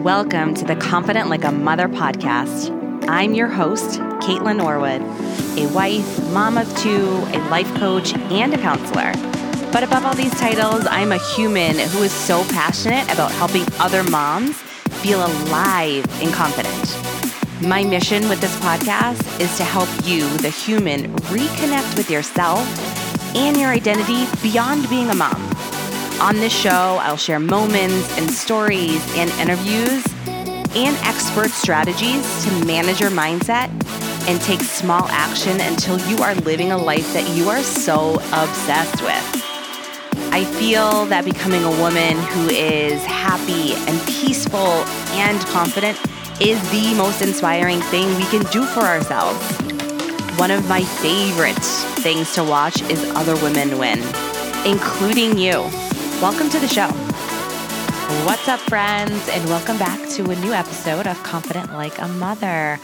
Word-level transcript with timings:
Welcome 0.00 0.54
to 0.54 0.64
the 0.64 0.76
Confident 0.76 1.28
Like 1.28 1.44
a 1.44 1.52
Mother 1.52 1.86
podcast. 1.86 2.70
I'm 3.06 3.34
your 3.34 3.48
host, 3.48 4.00
Kaitlynn 4.22 4.56
Norwood, 4.56 5.02
a 5.58 5.70
wife, 5.74 6.32
mom 6.32 6.56
of 6.56 6.74
two, 6.78 7.06
a 7.34 7.38
life 7.50 7.68
coach, 7.74 8.14
and 8.14 8.54
a 8.54 8.56
counselor. 8.56 9.12
But 9.70 9.82
above 9.82 10.06
all 10.06 10.14
these 10.14 10.32
titles, 10.40 10.86
I'm 10.86 11.12
a 11.12 11.18
human 11.34 11.78
who 11.78 12.02
is 12.02 12.12
so 12.12 12.44
passionate 12.44 13.12
about 13.12 13.30
helping 13.32 13.66
other 13.78 14.02
moms 14.04 14.56
feel 15.02 15.20
alive 15.20 16.06
and 16.22 16.32
confident. 16.32 16.96
My 17.60 17.84
mission 17.84 18.26
with 18.30 18.40
this 18.40 18.58
podcast 18.60 19.38
is 19.38 19.54
to 19.58 19.64
help 19.64 19.90
you, 20.04 20.26
the 20.38 20.48
human, 20.48 21.12
reconnect 21.24 21.98
with 21.98 22.10
yourself 22.10 22.66
and 23.36 23.54
your 23.58 23.68
identity 23.68 24.24
beyond 24.40 24.88
being 24.88 25.10
a 25.10 25.14
mom. 25.14 25.59
On 26.20 26.36
this 26.36 26.52
show, 26.52 26.98
I'll 27.00 27.16
share 27.16 27.40
moments 27.40 28.18
and 28.18 28.30
stories 28.30 29.02
and 29.16 29.30
interviews 29.40 30.04
and 30.76 30.94
expert 30.98 31.48
strategies 31.48 32.44
to 32.44 32.64
manage 32.66 33.00
your 33.00 33.10
mindset 33.10 33.70
and 34.28 34.38
take 34.42 34.60
small 34.60 35.08
action 35.08 35.58
until 35.62 35.98
you 36.10 36.18
are 36.22 36.34
living 36.34 36.72
a 36.72 36.76
life 36.76 37.10
that 37.14 37.26
you 37.34 37.48
are 37.48 37.62
so 37.62 38.16
obsessed 38.34 39.00
with. 39.00 39.40
I 40.30 40.44
feel 40.58 41.06
that 41.06 41.24
becoming 41.24 41.64
a 41.64 41.70
woman 41.80 42.18
who 42.18 42.50
is 42.50 43.02
happy 43.06 43.72
and 43.88 43.98
peaceful 44.06 44.84
and 45.16 45.40
confident 45.46 45.98
is 46.38 46.60
the 46.70 46.94
most 46.96 47.22
inspiring 47.22 47.80
thing 47.80 48.14
we 48.16 48.24
can 48.24 48.42
do 48.52 48.66
for 48.66 48.80
ourselves. 48.80 49.40
One 50.38 50.50
of 50.50 50.68
my 50.68 50.84
favorite 50.84 51.64
things 52.02 52.34
to 52.34 52.44
watch 52.44 52.82
is 52.82 53.02
other 53.16 53.36
women 53.36 53.78
win, 53.78 54.00
including 54.66 55.38
you. 55.38 55.70
Welcome 56.20 56.50
to 56.50 56.58
the 56.58 56.68
show. 56.68 56.86
What's 58.26 58.46
up, 58.46 58.60
friends, 58.60 59.26
and 59.30 59.42
welcome 59.46 59.78
back 59.78 60.06
to 60.10 60.30
a 60.30 60.36
new 60.36 60.52
episode 60.52 61.06
of 61.06 61.20
Confident 61.22 61.72
Like 61.72 61.98
a 61.98 62.08
Mother. 62.08 62.78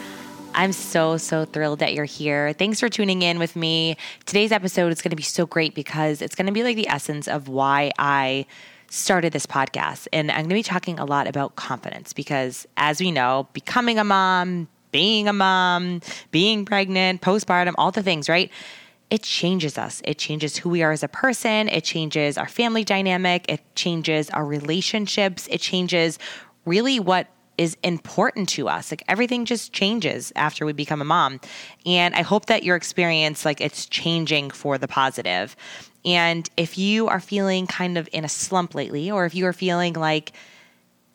I'm 0.55 0.71
so, 0.71 1.17
so 1.17 1.45
thrilled 1.45 1.77
that 1.77 1.93
you're 1.93 2.05
here. 2.05 2.53
Thanks 2.53 2.79
for 2.79 2.89
tuning 2.89 3.21
in 3.21 3.37
with 3.37 3.55
me. 3.55 3.95
Today's 4.25 4.51
episode 4.51 4.91
is 4.91 5.03
going 5.03 5.11
to 5.11 5.15
be 5.15 5.21
so 5.21 5.45
great 5.45 5.75
because 5.75 6.23
it's 6.23 6.33
going 6.33 6.47
to 6.47 6.51
be 6.51 6.63
like 6.63 6.77
the 6.77 6.87
essence 6.87 7.27
of 7.27 7.47
why 7.47 7.91
I 7.99 8.47
started 8.89 9.33
this 9.33 9.45
podcast. 9.45 10.07
And 10.11 10.31
I'm 10.31 10.37
going 10.37 10.49
to 10.49 10.55
be 10.55 10.63
talking 10.63 10.97
a 10.97 11.05
lot 11.05 11.27
about 11.27 11.55
confidence 11.55 12.13
because, 12.13 12.65
as 12.75 12.99
we 12.99 13.11
know, 13.11 13.47
becoming 13.53 13.99
a 13.99 14.03
mom, 14.03 14.67
being 14.91 15.27
a 15.27 15.33
mom, 15.33 16.01
being 16.31 16.65
pregnant, 16.65 17.21
postpartum, 17.21 17.75
all 17.77 17.91
the 17.91 18.01
things, 18.01 18.29
right? 18.29 18.49
It 19.09 19.23
changes 19.23 19.77
us. 19.77 20.01
It 20.03 20.17
changes 20.17 20.57
who 20.57 20.69
we 20.69 20.83
are 20.83 20.91
as 20.91 21.03
a 21.03 21.07
person. 21.07 21.69
It 21.69 21.83
changes 21.83 22.37
our 22.37 22.47
family 22.47 22.83
dynamic. 22.83 23.45
It 23.49 23.61
changes 23.75 24.29
our 24.31 24.45
relationships. 24.45 25.47
It 25.49 25.61
changes 25.61 26.19
really 26.65 26.99
what 26.99 27.27
is 27.57 27.77
important 27.83 28.49
to 28.49 28.67
us. 28.67 28.91
Like 28.91 29.03
everything 29.07 29.45
just 29.45 29.73
changes 29.73 30.31
after 30.35 30.65
we 30.65 30.73
become 30.73 31.01
a 31.01 31.05
mom. 31.05 31.39
And 31.85 32.13
I 32.13 32.21
hope 32.21 32.47
that 32.47 32.63
your 32.63 32.75
experience, 32.75 33.45
like 33.45 33.61
it's 33.61 33.85
changing 33.85 34.51
for 34.51 34.77
the 34.77 34.87
positive. 34.87 35.55
And 36.05 36.49
if 36.55 36.77
you 36.77 37.07
are 37.07 37.19
feeling 37.19 37.65
kind 37.65 37.97
of 37.97 38.07
in 38.11 38.23
a 38.23 38.29
slump 38.29 38.75
lately, 38.75 39.09
or 39.09 39.25
if 39.25 39.33
you 39.33 39.45
are 39.47 39.53
feeling 39.53 39.93
like 39.93 40.33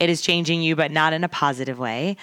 it 0.01 0.11
is 0.11 0.21
changing 0.21 0.63
you, 0.63 0.75
but 0.75 0.91
not 0.91 1.13
in 1.13 1.23
a 1.23 1.29
positive 1.29 1.79
way, 1.79 2.17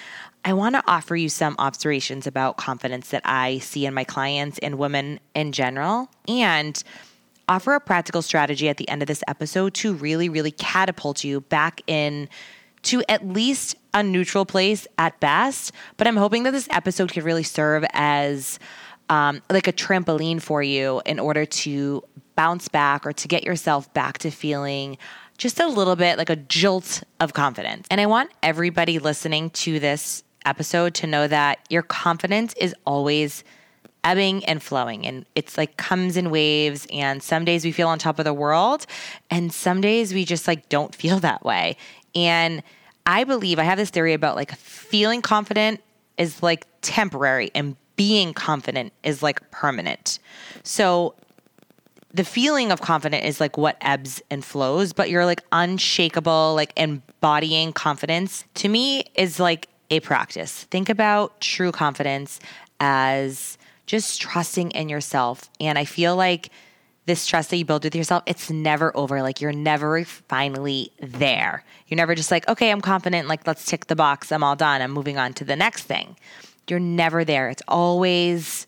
I 0.45 0.54
want 0.54 0.76
to 0.76 0.84
offer 0.88 1.16
you 1.16 1.30
some 1.30 1.56
observations 1.59 2.26
about 2.26 2.58
confidence 2.58 3.09
that 3.09 3.22
I 3.26 3.59
see 3.59 3.86
in 3.86 3.94
my 3.94 4.04
clients 4.04 4.58
and 4.59 4.78
women 4.78 5.20
in 5.36 5.52
general, 5.52 6.09
and 6.28 6.81
offer 7.50 7.73
a 7.73 7.80
practical 7.80 8.22
strategy 8.22 8.70
at 8.70 8.78
the 8.78 8.88
end 8.88 9.02
of 9.02 9.08
this 9.08 9.23
episode 9.28 9.73
to 9.73 9.94
really, 9.94 10.30
really 10.30 10.52
catapult 10.52 11.23
you 11.23 11.42
back 11.42 11.81
in 11.88 12.30
to 12.84 13.04
at 13.09 13.28
least 13.28 13.76
a 13.94 14.04
neutral 14.04 14.46
place 14.46 14.88
at 14.98 15.20
best. 15.20 15.73
But 15.98 16.08
I'm 16.08 16.16
hoping 16.16 16.44
that 16.44 16.52
this 16.52 16.68
episode 16.72 17.12
could 17.12 17.24
really 17.24 17.44
serve 17.44 17.84
as 17.92 18.59
um, 19.09 19.42
like 19.50 19.68
a 19.68 19.74
trampoline 19.74 20.42
for 20.42 20.62
you 20.62 21.02
in 21.06 21.19
order 21.19 21.46
to 21.46 22.03
bounce 22.36 22.68
back 22.69 23.06
or 23.06 23.12
to 23.12 23.28
get 23.28 23.44
yourself 23.44 23.92
back 23.94 24.19
to 24.19 24.31
feeling 24.31 24.97
just 25.38 25.59
a 25.59 25.68
little 25.68 25.96
bit 25.96 26.18
like 26.18 26.30
a 26.30 26.36
jolt 26.36 27.03
of 27.19 27.34
confidence. 27.34 27.88
And 27.90 28.00
I 28.00 28.06
want 28.06 28.31
everybody 28.44 29.00
listening 29.00 29.50
to 29.52 29.80
this 29.80 30.24
episode 30.50 30.94
to 30.96 31.08
know 31.08 31.28
that 31.28 31.60
your 31.70 31.84
confidence 31.84 32.54
is 32.56 32.76
always 32.86 33.44
ebbing 34.04 34.44
and 34.46 34.64
flowing 34.64 35.06
and 35.06 35.26
it's 35.36 35.58
like 35.58 35.76
comes 35.78 36.16
in 36.16 36.30
waves 36.30 36.88
and 36.92 37.22
some 37.22 37.44
days 37.44 37.66
we 37.66 37.72
feel 37.72 37.90
on 37.90 38.00
top 38.00 38.18
of 38.18 38.26
the 38.26 38.34
world 38.34 38.86
and 39.30 39.52
some 39.52 39.82
days 39.82 40.14
we 40.14 40.24
just 40.24 40.48
like 40.48 40.70
don't 40.70 40.96
feel 40.96 41.20
that 41.30 41.44
way. 41.44 41.78
And 42.16 42.64
i 43.06 43.24
believe 43.24 43.58
i 43.60 43.64
have 43.64 43.78
this 43.78 43.90
theory 43.90 44.14
about 44.14 44.36
like 44.36 44.54
feeling 44.56 45.22
confident 45.22 45.82
is 46.18 46.44
like 46.44 46.68
temporary 46.81 47.50
and 47.56 47.76
being 47.96 48.34
confident 48.34 48.94
is 49.04 49.22
like 49.22 49.52
permanent. 49.52 50.20
So 50.64 51.16
the 52.14 52.24
feeling 52.24 52.72
of 52.72 52.81
confident 52.81 53.26
is 53.26 53.40
like 53.40 53.58
what 53.58 53.78
ebbs 53.81 54.22
and 54.31 54.44
flows 54.44 54.94
but 54.94 55.10
you're 55.10 55.26
like 55.26 55.44
unshakable 55.52 56.56
like 56.56 56.74
embodying 56.76 57.72
confidence 57.72 58.46
to 58.56 58.68
me 58.68 59.04
is 59.16 59.40
like 59.40 59.69
a 59.89 60.00
practice. 60.00 60.63
Think 60.66 60.89
about 60.89 61.39
true 61.41 61.72
confidence 61.72 62.39
as 62.79 63.57
just 63.85 64.22
trusting 64.22 64.72
in 64.72 64.89
yourself. 64.89 65.50
And 65.59 65.77
I 65.77 65.85
feel 65.85 66.16
like 66.16 66.50
this 67.05 67.25
trust 67.25 67.50
that 67.50 67.57
you 67.57 67.66
build 67.66 67.83
with 67.83 67.95
yourself, 67.95 68.22
it's 68.27 68.51
never 68.51 68.95
over. 68.95 69.23
Like 69.23 69.41
you're 69.41 69.51
never 69.51 70.03
finally 70.03 70.91
there. 71.00 71.63
You're 71.88 71.97
never 71.97 72.13
just 72.13 72.29
like, 72.29 72.47
okay, 72.47 72.69
I'm 72.69 72.81
confident. 72.81 73.27
Like, 73.27 73.47
let's 73.47 73.66
tick 73.66 73.88
the 73.88 73.95
box. 73.95 74.31
I'm 74.31 74.44
all 74.44 74.55
done. 74.55 74.81
I'm 74.81 74.91
moving 74.91 75.17
on 75.17 75.33
to 75.33 75.44
the 75.44 75.55
next 75.55 75.83
thing. 75.83 76.16
You're 76.69 76.79
never 76.79 77.25
there. 77.25 77.50
It's 77.50 77.63
always 77.67 78.67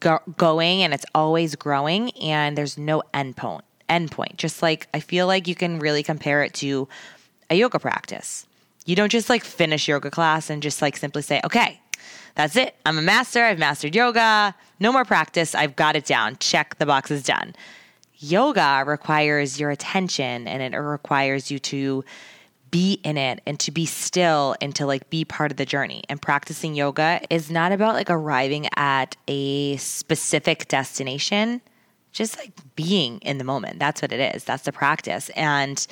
go- 0.00 0.22
going 0.36 0.82
and 0.82 0.92
it's 0.92 1.06
always 1.14 1.54
growing, 1.54 2.10
and 2.18 2.58
there's 2.58 2.76
no 2.76 3.02
end 3.14 3.36
point. 3.36 3.64
End 3.88 4.10
point. 4.10 4.36
Just 4.36 4.60
like 4.60 4.88
I 4.92 4.98
feel 4.98 5.28
like 5.28 5.46
you 5.46 5.54
can 5.54 5.78
really 5.78 6.02
compare 6.02 6.42
it 6.42 6.52
to 6.54 6.88
a 7.48 7.54
yoga 7.54 7.78
practice. 7.78 8.44
You 8.88 8.96
don't 8.96 9.12
just 9.12 9.28
like 9.28 9.44
finish 9.44 9.86
yoga 9.86 10.10
class 10.10 10.48
and 10.48 10.62
just 10.62 10.80
like 10.80 10.96
simply 10.96 11.20
say, 11.20 11.42
okay, 11.44 11.78
that's 12.36 12.56
it. 12.56 12.74
I'm 12.86 12.96
a 12.96 13.02
master. 13.02 13.44
I've 13.44 13.58
mastered 13.58 13.94
yoga. 13.94 14.54
No 14.80 14.92
more 14.92 15.04
practice. 15.04 15.54
I've 15.54 15.76
got 15.76 15.94
it 15.94 16.06
down. 16.06 16.38
Check 16.38 16.78
the 16.78 16.86
box 16.86 17.10
is 17.10 17.22
done. 17.22 17.54
Yoga 18.14 18.84
requires 18.86 19.60
your 19.60 19.70
attention 19.70 20.48
and 20.48 20.62
it 20.62 20.74
requires 20.78 21.50
you 21.50 21.58
to 21.58 22.02
be 22.70 22.94
in 23.04 23.18
it 23.18 23.42
and 23.46 23.60
to 23.60 23.70
be 23.70 23.84
still 23.84 24.56
and 24.62 24.74
to 24.76 24.86
like 24.86 25.10
be 25.10 25.22
part 25.22 25.50
of 25.50 25.58
the 25.58 25.66
journey. 25.66 26.02
And 26.08 26.20
practicing 26.20 26.74
yoga 26.74 27.20
is 27.28 27.50
not 27.50 27.72
about 27.72 27.92
like 27.92 28.08
arriving 28.08 28.70
at 28.76 29.18
a 29.28 29.76
specific 29.76 30.66
destination, 30.66 31.60
just 32.12 32.38
like 32.38 32.52
being 32.74 33.18
in 33.18 33.36
the 33.36 33.44
moment. 33.44 33.80
That's 33.80 34.00
what 34.00 34.12
it 34.12 34.34
is. 34.34 34.44
That's 34.44 34.62
the 34.62 34.72
practice. 34.72 35.28
And 35.36 35.86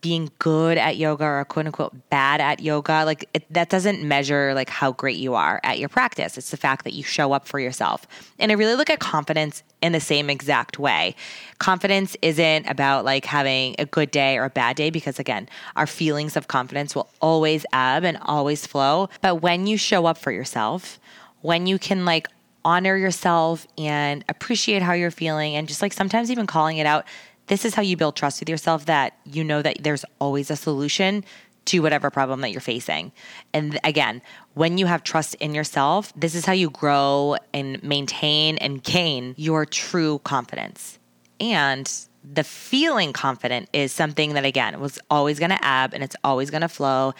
being 0.00 0.30
good 0.38 0.78
at 0.78 0.96
yoga 0.96 1.24
or 1.24 1.44
quote 1.44 1.66
unquote 1.66 1.94
bad 2.10 2.40
at 2.40 2.60
yoga 2.60 3.04
like 3.04 3.28
it, 3.34 3.44
that 3.52 3.68
doesn't 3.68 4.02
measure 4.02 4.54
like 4.54 4.68
how 4.68 4.92
great 4.92 5.16
you 5.16 5.34
are 5.34 5.60
at 5.64 5.78
your 5.78 5.88
practice. 5.88 6.38
It's 6.38 6.50
the 6.50 6.56
fact 6.56 6.84
that 6.84 6.92
you 6.92 7.02
show 7.02 7.32
up 7.32 7.46
for 7.48 7.58
yourself. 7.58 8.06
And 8.38 8.52
i 8.52 8.54
really 8.54 8.74
look 8.74 8.90
at 8.90 9.00
confidence 9.00 9.62
in 9.82 9.92
the 9.92 10.00
same 10.00 10.30
exact 10.30 10.78
way. 10.78 11.14
Confidence 11.58 12.16
isn't 12.22 12.66
about 12.66 13.04
like 13.04 13.24
having 13.24 13.74
a 13.78 13.86
good 13.86 14.10
day 14.10 14.36
or 14.36 14.44
a 14.44 14.50
bad 14.50 14.76
day 14.76 14.90
because 14.90 15.18
again 15.18 15.48
our 15.76 15.86
feelings 15.86 16.36
of 16.36 16.48
confidence 16.48 16.94
will 16.94 17.08
always 17.20 17.64
ebb 17.72 18.04
and 18.04 18.18
always 18.22 18.66
flow. 18.66 19.08
But 19.22 19.36
when 19.36 19.66
you 19.66 19.76
show 19.76 20.06
up 20.06 20.18
for 20.18 20.30
yourself 20.30 21.00
when 21.42 21.66
you 21.66 21.78
can 21.78 22.04
like 22.04 22.28
honor 22.64 22.96
yourself 22.96 23.66
and 23.78 24.24
appreciate 24.28 24.82
how 24.82 24.92
you're 24.92 25.12
feeling 25.12 25.54
and 25.54 25.68
just 25.68 25.80
like 25.80 25.92
sometimes 25.92 26.30
even 26.32 26.46
calling 26.46 26.78
it 26.78 26.86
out 26.86 27.06
this 27.46 27.64
is 27.64 27.74
how 27.74 27.82
you 27.82 27.96
build 27.96 28.16
trust 28.16 28.40
with 28.40 28.48
yourself 28.48 28.86
that 28.86 29.16
you 29.24 29.44
know 29.44 29.62
that 29.62 29.78
there's 29.82 30.04
always 30.20 30.50
a 30.50 30.56
solution 30.56 31.24
to 31.66 31.80
whatever 31.80 32.10
problem 32.10 32.40
that 32.40 32.52
you're 32.52 32.60
facing. 32.60 33.12
And 33.52 33.78
again, 33.84 34.22
when 34.54 34.78
you 34.78 34.86
have 34.86 35.02
trust 35.02 35.34
in 35.36 35.54
yourself, 35.54 36.12
this 36.16 36.34
is 36.34 36.44
how 36.44 36.52
you 36.52 36.70
grow 36.70 37.36
and 37.52 37.82
maintain 37.82 38.56
and 38.58 38.82
gain 38.82 39.34
your 39.36 39.66
true 39.66 40.20
confidence. 40.20 40.98
And 41.40 41.92
the 42.24 42.44
feeling 42.44 43.12
confident 43.12 43.68
is 43.72 43.92
something 43.92 44.34
that, 44.34 44.44
again, 44.44 44.78
was 44.80 44.98
always 45.10 45.38
to 45.50 45.66
ebb 45.66 45.92
and 45.92 46.02
it's 46.02 46.16
always 46.24 46.50
to 46.62 46.68
flow. 46.68 47.14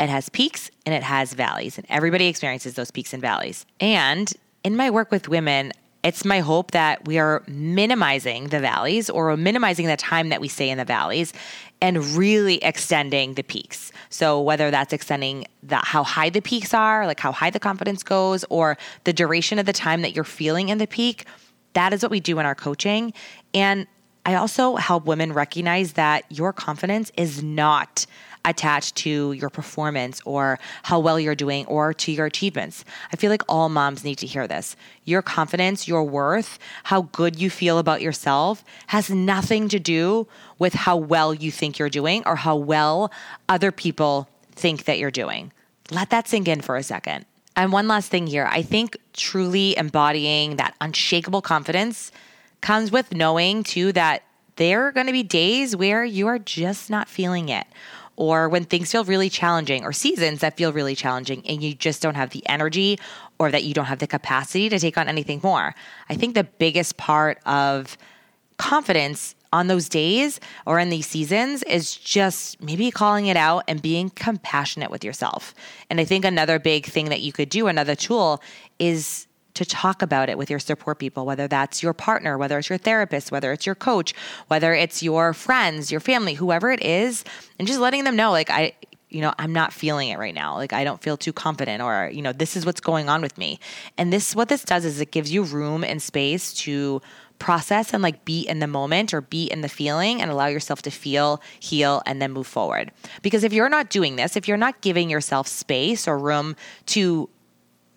It 0.00 0.08
has 0.08 0.28
peaks 0.28 0.70
and 0.86 0.94
it 0.94 1.02
has 1.02 1.34
valleys, 1.34 1.76
and 1.76 1.86
everybody 1.90 2.28
experiences 2.28 2.74
those 2.74 2.90
peaks 2.92 3.12
and 3.12 3.20
valleys. 3.20 3.66
And 3.80 4.32
in 4.62 4.76
my 4.76 4.90
work 4.90 5.10
with 5.10 5.28
women, 5.28 5.72
it's 6.02 6.24
my 6.24 6.40
hope 6.40 6.70
that 6.70 7.04
we 7.06 7.18
are 7.18 7.42
minimizing 7.48 8.48
the 8.48 8.60
valleys 8.60 9.10
or 9.10 9.36
minimizing 9.36 9.86
the 9.86 9.96
time 9.96 10.28
that 10.28 10.40
we 10.40 10.48
stay 10.48 10.70
in 10.70 10.78
the 10.78 10.84
valleys 10.84 11.32
and 11.80 12.04
really 12.16 12.62
extending 12.62 13.34
the 13.34 13.42
peaks. 13.42 13.92
So 14.08 14.40
whether 14.40 14.70
that's 14.70 14.92
extending 14.92 15.46
the, 15.62 15.76
how 15.76 16.04
high 16.04 16.30
the 16.30 16.40
peaks 16.40 16.72
are, 16.72 17.06
like 17.06 17.20
how 17.20 17.32
high 17.32 17.50
the 17.50 17.60
confidence 17.60 18.02
goes, 18.02 18.44
or 18.48 18.78
the 19.04 19.12
duration 19.12 19.58
of 19.58 19.66
the 19.66 19.72
time 19.72 20.02
that 20.02 20.14
you're 20.14 20.24
feeling 20.24 20.68
in 20.68 20.78
the 20.78 20.86
peak, 20.86 21.24
that 21.74 21.92
is 21.92 22.02
what 22.02 22.10
we 22.10 22.20
do 22.20 22.38
in 22.38 22.46
our 22.46 22.54
coaching. 22.54 23.12
And 23.52 23.86
I 24.24 24.34
also 24.34 24.76
help 24.76 25.06
women 25.06 25.32
recognize 25.32 25.94
that 25.94 26.24
your 26.28 26.52
confidence 26.52 27.10
is 27.16 27.42
not 27.42 28.06
attached 28.44 28.96
to 28.96 29.32
your 29.32 29.50
performance 29.50 30.20
or 30.24 30.58
how 30.84 30.98
well 30.98 31.18
you're 31.18 31.34
doing 31.34 31.66
or 31.66 31.92
to 31.94 32.12
your 32.12 32.26
achievements. 32.26 32.84
I 33.12 33.16
feel 33.16 33.30
like 33.30 33.42
all 33.48 33.68
moms 33.68 34.04
need 34.04 34.18
to 34.18 34.26
hear 34.26 34.46
this. 34.46 34.76
Your 35.04 35.22
confidence, 35.22 35.88
your 35.88 36.04
worth, 36.04 36.58
how 36.84 37.02
good 37.02 37.40
you 37.40 37.50
feel 37.50 37.78
about 37.78 38.02
yourself 38.02 38.64
has 38.88 39.10
nothing 39.10 39.68
to 39.68 39.78
do 39.78 40.26
with 40.58 40.74
how 40.74 40.96
well 40.96 41.34
you 41.34 41.50
think 41.50 41.78
you're 41.78 41.88
doing 41.88 42.22
or 42.26 42.36
how 42.36 42.56
well 42.56 43.10
other 43.48 43.72
people 43.72 44.28
think 44.52 44.84
that 44.84 44.98
you're 44.98 45.10
doing. 45.10 45.52
Let 45.90 46.10
that 46.10 46.28
sink 46.28 46.48
in 46.48 46.60
for 46.60 46.76
a 46.76 46.82
second. 46.82 47.24
And 47.56 47.72
one 47.72 47.88
last 47.88 48.10
thing 48.10 48.26
here 48.26 48.48
I 48.50 48.62
think 48.62 48.96
truly 49.12 49.76
embodying 49.76 50.56
that 50.56 50.74
unshakable 50.80 51.42
confidence 51.42 52.12
comes 52.60 52.92
with 52.92 53.12
knowing 53.12 53.62
too 53.64 53.92
that 53.92 54.22
there 54.56 54.86
are 54.86 54.92
going 54.92 55.06
to 55.06 55.12
be 55.12 55.22
days 55.22 55.76
where 55.76 56.04
you 56.04 56.26
are 56.26 56.38
just 56.38 56.90
not 56.90 57.08
feeling 57.08 57.48
it 57.48 57.66
or 58.18 58.48
when 58.48 58.64
things 58.64 58.90
feel 58.90 59.04
really 59.04 59.30
challenging 59.30 59.84
or 59.84 59.92
seasons 59.92 60.40
that 60.40 60.56
feel 60.56 60.72
really 60.72 60.96
challenging 60.96 61.40
and 61.46 61.62
you 61.62 61.72
just 61.72 62.02
don't 62.02 62.16
have 62.16 62.30
the 62.30 62.46
energy 62.48 62.98
or 63.38 63.48
that 63.52 63.62
you 63.62 63.72
don't 63.72 63.84
have 63.84 64.00
the 64.00 64.08
capacity 64.08 64.68
to 64.68 64.76
take 64.76 64.98
on 64.98 65.08
anything 65.08 65.38
more. 65.40 65.72
I 66.10 66.16
think 66.16 66.34
the 66.34 66.42
biggest 66.42 66.96
part 66.96 67.38
of 67.46 67.96
confidence 68.56 69.36
on 69.52 69.68
those 69.68 69.88
days 69.88 70.40
or 70.66 70.80
in 70.80 70.90
these 70.90 71.06
seasons 71.06 71.62
is 71.62 71.94
just 71.94 72.60
maybe 72.60 72.90
calling 72.90 73.26
it 73.26 73.36
out 73.36 73.62
and 73.68 73.80
being 73.80 74.10
compassionate 74.10 74.90
with 74.90 75.04
yourself. 75.04 75.54
And 75.88 76.00
I 76.00 76.04
think 76.04 76.24
another 76.24 76.58
big 76.58 76.86
thing 76.86 77.10
that 77.10 77.20
you 77.20 77.32
could 77.32 77.48
do, 77.48 77.68
another 77.68 77.94
tool, 77.94 78.42
is 78.80 79.28
to 79.58 79.64
talk 79.64 80.02
about 80.02 80.28
it 80.28 80.38
with 80.38 80.48
your 80.48 80.60
support 80.60 81.00
people, 81.00 81.26
whether 81.26 81.48
that's 81.48 81.82
your 81.82 81.92
partner, 81.92 82.38
whether 82.38 82.58
it's 82.58 82.68
your 82.68 82.78
therapist, 82.78 83.32
whether 83.32 83.52
it's 83.52 83.66
your 83.66 83.74
coach, 83.74 84.14
whether 84.46 84.72
it's 84.72 85.02
your 85.02 85.34
friends, 85.34 85.90
your 85.90 86.00
family, 86.00 86.34
whoever 86.34 86.70
it 86.70 86.80
is, 86.80 87.24
and 87.58 87.66
just 87.66 87.80
letting 87.80 88.04
them 88.04 88.14
know, 88.14 88.30
like, 88.30 88.50
I, 88.50 88.72
you 89.08 89.20
know, 89.20 89.34
I'm 89.36 89.52
not 89.52 89.72
feeling 89.72 90.10
it 90.10 90.18
right 90.18 90.34
now. 90.34 90.54
Like, 90.54 90.72
I 90.72 90.84
don't 90.84 91.02
feel 91.02 91.16
too 91.16 91.32
confident, 91.32 91.82
or, 91.82 92.08
you 92.12 92.22
know, 92.22 92.32
this 92.32 92.56
is 92.56 92.64
what's 92.64 92.80
going 92.80 93.08
on 93.08 93.20
with 93.20 93.36
me. 93.36 93.58
And 93.96 94.12
this, 94.12 94.36
what 94.36 94.48
this 94.48 94.62
does 94.62 94.84
is 94.84 95.00
it 95.00 95.10
gives 95.10 95.32
you 95.32 95.42
room 95.42 95.82
and 95.82 96.00
space 96.00 96.54
to 96.64 97.02
process 97.40 97.94
and 97.94 98.02
like 98.02 98.24
be 98.24 98.40
in 98.42 98.58
the 98.58 98.66
moment 98.66 99.14
or 99.14 99.20
be 99.20 99.46
in 99.46 99.60
the 99.60 99.68
feeling 99.68 100.20
and 100.20 100.30
allow 100.30 100.46
yourself 100.46 100.82
to 100.82 100.90
feel, 100.90 101.40
heal, 101.60 102.02
and 102.04 102.20
then 102.20 102.32
move 102.32 102.46
forward. 102.46 102.90
Because 103.22 103.44
if 103.44 103.52
you're 103.52 103.68
not 103.68 103.90
doing 103.90 104.16
this, 104.16 104.36
if 104.36 104.48
you're 104.48 104.56
not 104.56 104.80
giving 104.80 105.08
yourself 105.08 105.46
space 105.46 106.08
or 106.08 106.18
room 106.18 106.56
to 106.86 107.28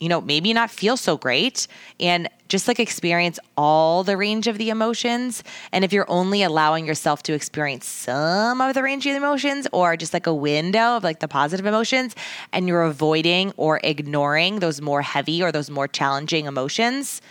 you 0.02 0.10
know, 0.10 0.20
maybe 0.20 0.52
not 0.52 0.72
feel 0.72 0.98
so 0.98 1.16
great 1.16 1.68
and 2.00 2.28
just 2.50 2.68
like 2.68 2.80
experience 2.80 3.40
all 3.56 4.04
the 4.04 4.18
range 4.18 4.48
of 4.48 4.58
the 4.58 4.72
emotions. 4.72 5.44
And 5.72 5.86
if 5.86 5.94
you're 5.94 6.10
only 6.10 6.42
allowing 6.42 6.88
yourself 6.88 7.22
to 7.24 7.34
experience 7.34 7.86
some 7.86 8.60
of 8.62 8.74
the 8.74 8.82
range 8.82 9.06
of 9.06 9.12
the 9.12 9.18
emotions 9.18 9.68
or 9.72 9.96
just 9.96 10.12
like 10.12 10.26
a 10.26 10.34
window 10.34 10.98
of 10.98 11.04
like 11.04 11.20
the 11.20 11.28
positive 11.28 11.68
emotions 11.68 12.16
and 12.52 12.68
you're 12.68 12.82
avoiding 12.82 13.54
or 13.58 13.80
ignoring 13.84 14.60
those 14.60 14.82
more 14.82 15.04
heavy 15.04 15.44
or 15.44 15.52
those 15.52 15.70
more 15.70 15.88
challenging 15.88 16.48
emotions, 16.48 17.22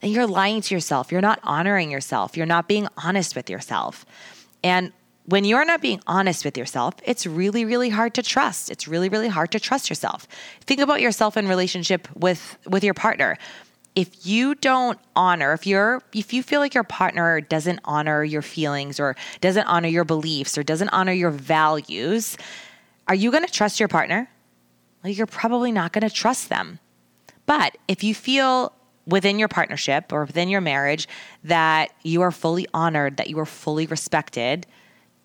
then 0.00 0.10
you're 0.10 0.26
lying 0.26 0.62
to 0.62 0.74
yourself. 0.74 1.12
You're 1.12 1.20
not 1.20 1.38
honoring 1.42 1.90
yourself. 1.90 2.34
You're 2.34 2.46
not 2.46 2.66
being 2.66 2.88
honest 2.96 3.36
with 3.36 3.50
yourself. 3.50 4.06
And 4.62 4.90
when 5.26 5.44
you're 5.44 5.64
not 5.64 5.80
being 5.80 6.00
honest 6.06 6.44
with 6.44 6.58
yourself, 6.58 6.94
it's 7.04 7.26
really, 7.26 7.64
really 7.64 7.88
hard 7.88 8.14
to 8.14 8.22
trust. 8.22 8.70
It's 8.70 8.86
really, 8.86 9.08
really 9.08 9.28
hard 9.28 9.52
to 9.52 9.60
trust 9.60 9.88
yourself. 9.88 10.28
Think 10.62 10.80
about 10.80 11.00
yourself 11.00 11.36
in 11.36 11.48
relationship 11.48 12.08
with 12.14 12.58
with 12.66 12.84
your 12.84 12.94
partner. 12.94 13.38
If 13.94 14.26
you 14.26 14.54
don't 14.56 14.98
honor, 15.16 15.52
if 15.52 15.66
you're 15.66 16.02
if 16.12 16.32
you 16.32 16.42
feel 16.42 16.60
like 16.60 16.74
your 16.74 16.84
partner 16.84 17.40
doesn't 17.40 17.80
honor 17.84 18.22
your 18.22 18.42
feelings 18.42 19.00
or 19.00 19.16
doesn't 19.40 19.66
honor 19.66 19.88
your 19.88 20.04
beliefs 20.04 20.58
or 20.58 20.62
doesn't 20.62 20.90
honor 20.90 21.12
your 21.12 21.30
values, 21.30 22.36
are 23.08 23.14
you 23.14 23.30
going 23.30 23.44
to 23.46 23.52
trust 23.52 23.80
your 23.80 23.88
partner? 23.88 24.28
Well, 25.02 25.12
you're 25.12 25.26
probably 25.26 25.72
not 25.72 25.92
going 25.92 26.06
to 26.06 26.14
trust 26.14 26.48
them. 26.48 26.80
But 27.46 27.76
if 27.88 28.02
you 28.02 28.14
feel 28.14 28.72
within 29.06 29.38
your 29.38 29.48
partnership 29.48 30.12
or 30.12 30.24
within 30.24 30.48
your 30.48 30.62
marriage 30.62 31.06
that 31.44 31.92
you 32.02 32.22
are 32.22 32.30
fully 32.30 32.66
honored, 32.72 33.18
that 33.18 33.28
you 33.28 33.38
are 33.38 33.46
fully 33.46 33.86
respected, 33.86 34.66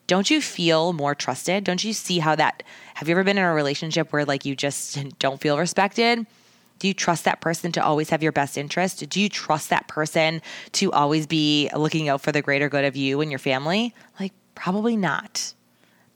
don't 0.09 0.31
you 0.31 0.41
feel 0.41 0.91
more 0.91 1.13
trusted? 1.13 1.63
Don't 1.63 1.83
you 1.83 1.93
see 1.93 2.17
how 2.17 2.35
that 2.35 2.63
have 2.95 3.07
you 3.07 3.13
ever 3.13 3.23
been 3.23 3.37
in 3.37 3.43
a 3.43 3.53
relationship 3.53 4.11
where 4.11 4.25
like 4.25 4.43
you 4.43 4.55
just 4.55 4.97
don't 5.19 5.39
feel 5.39 5.57
respected? 5.57 6.25
Do 6.79 6.87
you 6.87 6.95
trust 6.95 7.25
that 7.25 7.41
person 7.41 7.71
to 7.73 7.83
always 7.83 8.09
have 8.09 8.23
your 8.23 8.31
best 8.31 8.57
interest? 8.57 9.07
Do 9.07 9.21
you 9.21 9.29
trust 9.29 9.69
that 9.69 9.87
person 9.87 10.41
to 10.73 10.91
always 10.91 11.27
be 11.27 11.69
looking 11.75 12.09
out 12.09 12.21
for 12.21 12.31
the 12.31 12.41
greater 12.41 12.69
good 12.69 12.85
of 12.85 12.95
you 12.95 13.21
and 13.21 13.31
your 13.31 13.37
family? 13.37 13.93
Like, 14.19 14.33
probably 14.55 14.97
not. 14.97 15.53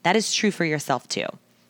That 0.02 0.16
is 0.16 0.34
true 0.34 0.50
for 0.50 0.64
yourself 0.64 1.06
too. 1.06 1.26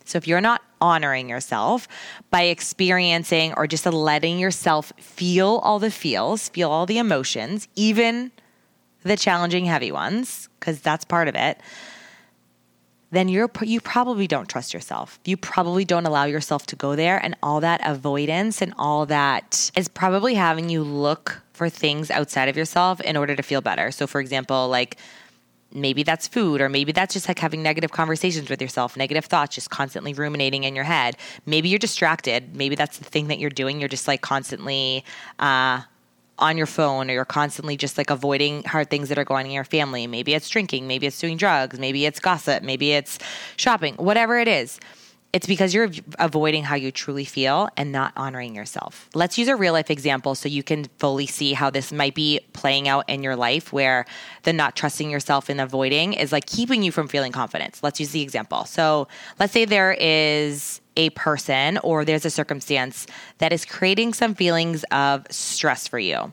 So, 0.07 0.17
if 0.17 0.27
you're 0.27 0.41
not 0.41 0.63
honoring 0.81 1.29
yourself 1.29 1.89
by 2.31 2.43
experiencing 2.45 3.53
or 3.55 3.67
just 3.67 3.85
letting 3.85 4.39
yourself 4.39 4.93
feel 4.99 5.61
all 5.63 5.79
the 5.79 5.91
feels, 5.91 6.49
feel 6.49 6.71
all 6.71 6.87
the 6.87 6.99
emotions, 6.99 7.69
even 7.75 8.31
the 9.03 9.17
challenging, 9.17 9.67
heavy 9.67 9.93
ones, 9.93 10.49
because 10.59 10.81
that's 10.81 11.05
part 11.05 11.29
of 11.29 11.35
it, 11.35 11.61
then 13.15 13.29
you're 13.29 13.51
you 13.63 13.81
probably 13.81 14.27
don't 14.27 14.49
trust 14.49 14.75
yourself. 14.75 15.19
You 15.25 15.37
probably 15.37 15.85
don't 15.85 16.07
allow 16.07 16.25
yourself 16.25 16.67
to 16.67 16.77
go 16.77 16.97
there 16.97 17.19
and 17.23 17.37
all 17.43 17.61
that 17.61 17.81
avoidance 17.85 18.61
and 18.61 18.75
all 18.79 19.07
that 19.07 19.71
is 19.77 19.89
probably 19.89 20.35
having 20.35 20.69
you 20.69 20.83
look 20.83 21.41
for 21.53 21.69
things 21.69 22.11
outside 22.11 22.49
of 22.49 22.57
yourself 22.57 23.01
in 23.01 23.17
order 23.17 23.37
to 23.37 23.43
feel 23.43 23.61
better. 23.61 23.91
So 23.91 24.07
for 24.07 24.21
example, 24.21 24.69
like 24.69 24.99
maybe 25.75 26.05
that's 26.05 26.29
food 26.29 26.61
or 26.61 26.69
maybe 26.69 26.93
that's 26.93 27.13
just 27.13 27.27
like 27.27 27.39
having 27.39 27.63
negative 27.63 27.91
conversations 27.91 28.49
with 28.49 28.63
yourself 28.63 28.97
negative 28.97 29.25
thoughts 29.25 29.57
just 29.57 29.71
constantly 29.71 30.15
ruminating 30.15 30.63
in 30.63 30.75
your 30.75 30.85
head 30.85 31.17
maybe 31.47 31.69
you're 31.69 31.81
distracted 31.81 32.55
maybe 32.55 32.77
that's 32.77 32.99
the 32.99 33.05
thing 33.05 33.27
that 33.27 33.41
you're 33.41 33.51
doing 33.51 33.81
you're 33.81 33.89
just 33.89 34.07
like 34.07 34.21
constantly 34.21 35.05
uh, 35.41 35.81
on 36.39 36.57
your 36.57 36.67
phone 36.67 37.11
or 37.11 37.15
you're 37.15 37.25
constantly 37.25 37.77
just 37.77 37.97
like 37.97 38.11
avoiding 38.11 38.63
hard 38.65 38.91
things 38.91 39.09
that 39.09 39.19
are 39.19 39.25
going 39.25 39.47
in 39.47 39.53
your 39.53 39.65
family. 39.65 40.07
Maybe 40.07 40.35
it's 40.35 40.49
drinking, 40.49 40.87
maybe 40.87 41.07
it's 41.07 41.19
doing 41.21 41.37
drugs, 41.37 41.79
maybe 41.79 42.07
it's 42.07 42.21
gossip, 42.21 42.63
maybe 42.63 42.93
it's 42.93 43.19
shopping, 43.57 43.95
whatever 43.95 44.39
it 44.39 44.49
is. 44.49 44.81
It's 45.35 45.49
because 45.49 45.75
you're 45.75 45.91
avoiding 46.21 46.63
how 46.63 46.77
you 46.77 46.93
truly 46.93 47.25
feel 47.25 47.69
and 47.77 47.91
not 47.91 48.13
honoring 48.17 48.55
yourself. 48.55 49.11
Let's 49.15 49.37
use 49.37 49.49
a 49.49 49.57
real 49.57 49.73
life 49.73 49.91
example 49.91 50.37
so 50.37 50.49
you 50.49 50.63
can 50.63 50.85
fully 51.01 51.27
see 51.27 51.55
how 51.55 51.71
this 51.71 51.93
might 51.93 52.15
be 52.15 52.39
playing 52.53 52.87
out 52.87 53.09
in 53.09 53.25
your 53.25 53.35
life 53.35 53.73
where 53.73 54.07
the 54.45 54.53
not 54.53 54.77
trusting 54.77 55.11
yourself 55.11 55.49
and 55.49 55.61
avoiding 55.61 56.13
is 56.13 56.31
like 56.31 56.47
keeping 56.47 56.85
you 56.85 56.93
from 56.93 57.09
feeling 57.09 57.33
confidence. 57.33 57.83
Let's 57.83 57.99
use 57.99 58.13
the 58.13 58.23
example. 58.23 58.65
So 58.65 59.09
let's 59.41 59.53
say 59.53 59.65
there 59.65 59.97
is 59.99 60.81
a 60.97 61.11
person 61.11 61.79
or 61.79 62.05
there's 62.05 62.25
a 62.25 62.31
circumstance 62.31 63.09
that 63.39 63.53
is 63.53 63.65
creating 63.65 64.15
some 64.15 64.37
feelings 64.37 64.85
of 64.93 65.27
stress 65.31 65.89
for 65.89 65.99
you. 65.99 66.33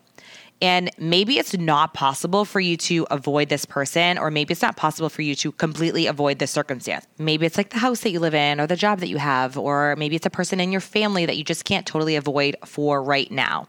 And 0.61 0.91
maybe 0.99 1.39
it's 1.39 1.57
not 1.57 1.95
possible 1.95 2.45
for 2.45 2.59
you 2.59 2.77
to 2.77 3.07
avoid 3.09 3.49
this 3.49 3.65
person, 3.65 4.19
or 4.19 4.29
maybe 4.29 4.51
it's 4.51 4.61
not 4.61 4.77
possible 4.77 5.09
for 5.09 5.23
you 5.23 5.33
to 5.35 5.51
completely 5.53 6.05
avoid 6.05 6.37
this 6.37 6.51
circumstance. 6.51 7.07
Maybe 7.17 7.47
it's 7.47 7.57
like 7.57 7.71
the 7.71 7.79
house 7.79 8.01
that 8.01 8.11
you 8.11 8.19
live 8.19 8.35
in, 8.35 8.59
or 8.59 8.67
the 8.67 8.75
job 8.75 8.99
that 8.99 9.09
you 9.09 9.17
have, 9.17 9.57
or 9.57 9.95
maybe 9.95 10.15
it's 10.15 10.25
a 10.25 10.31
person 10.31 10.59
in 10.59 10.71
your 10.71 10.81
family 10.81 11.25
that 11.25 11.35
you 11.35 11.43
just 11.43 11.65
can't 11.65 11.87
totally 11.87 12.15
avoid 12.15 12.55
for 12.63 13.01
right 13.01 13.31
now. 13.31 13.67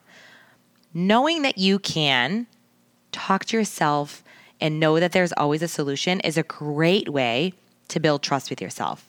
Knowing 0.92 1.42
that 1.42 1.56
you 1.56 1.78
can 1.78 2.46
talk 3.10 3.46
to 3.46 3.56
yourself 3.56 4.22
and 4.60 4.78
know 4.78 5.00
that 5.00 5.12
there's 5.12 5.32
always 5.32 5.62
a 5.62 5.68
solution 5.68 6.20
is 6.20 6.36
a 6.36 6.42
great 6.42 7.08
way 7.08 7.54
to 7.88 8.00
build 8.00 8.22
trust 8.22 8.50
with 8.50 8.60
yourself 8.60 9.08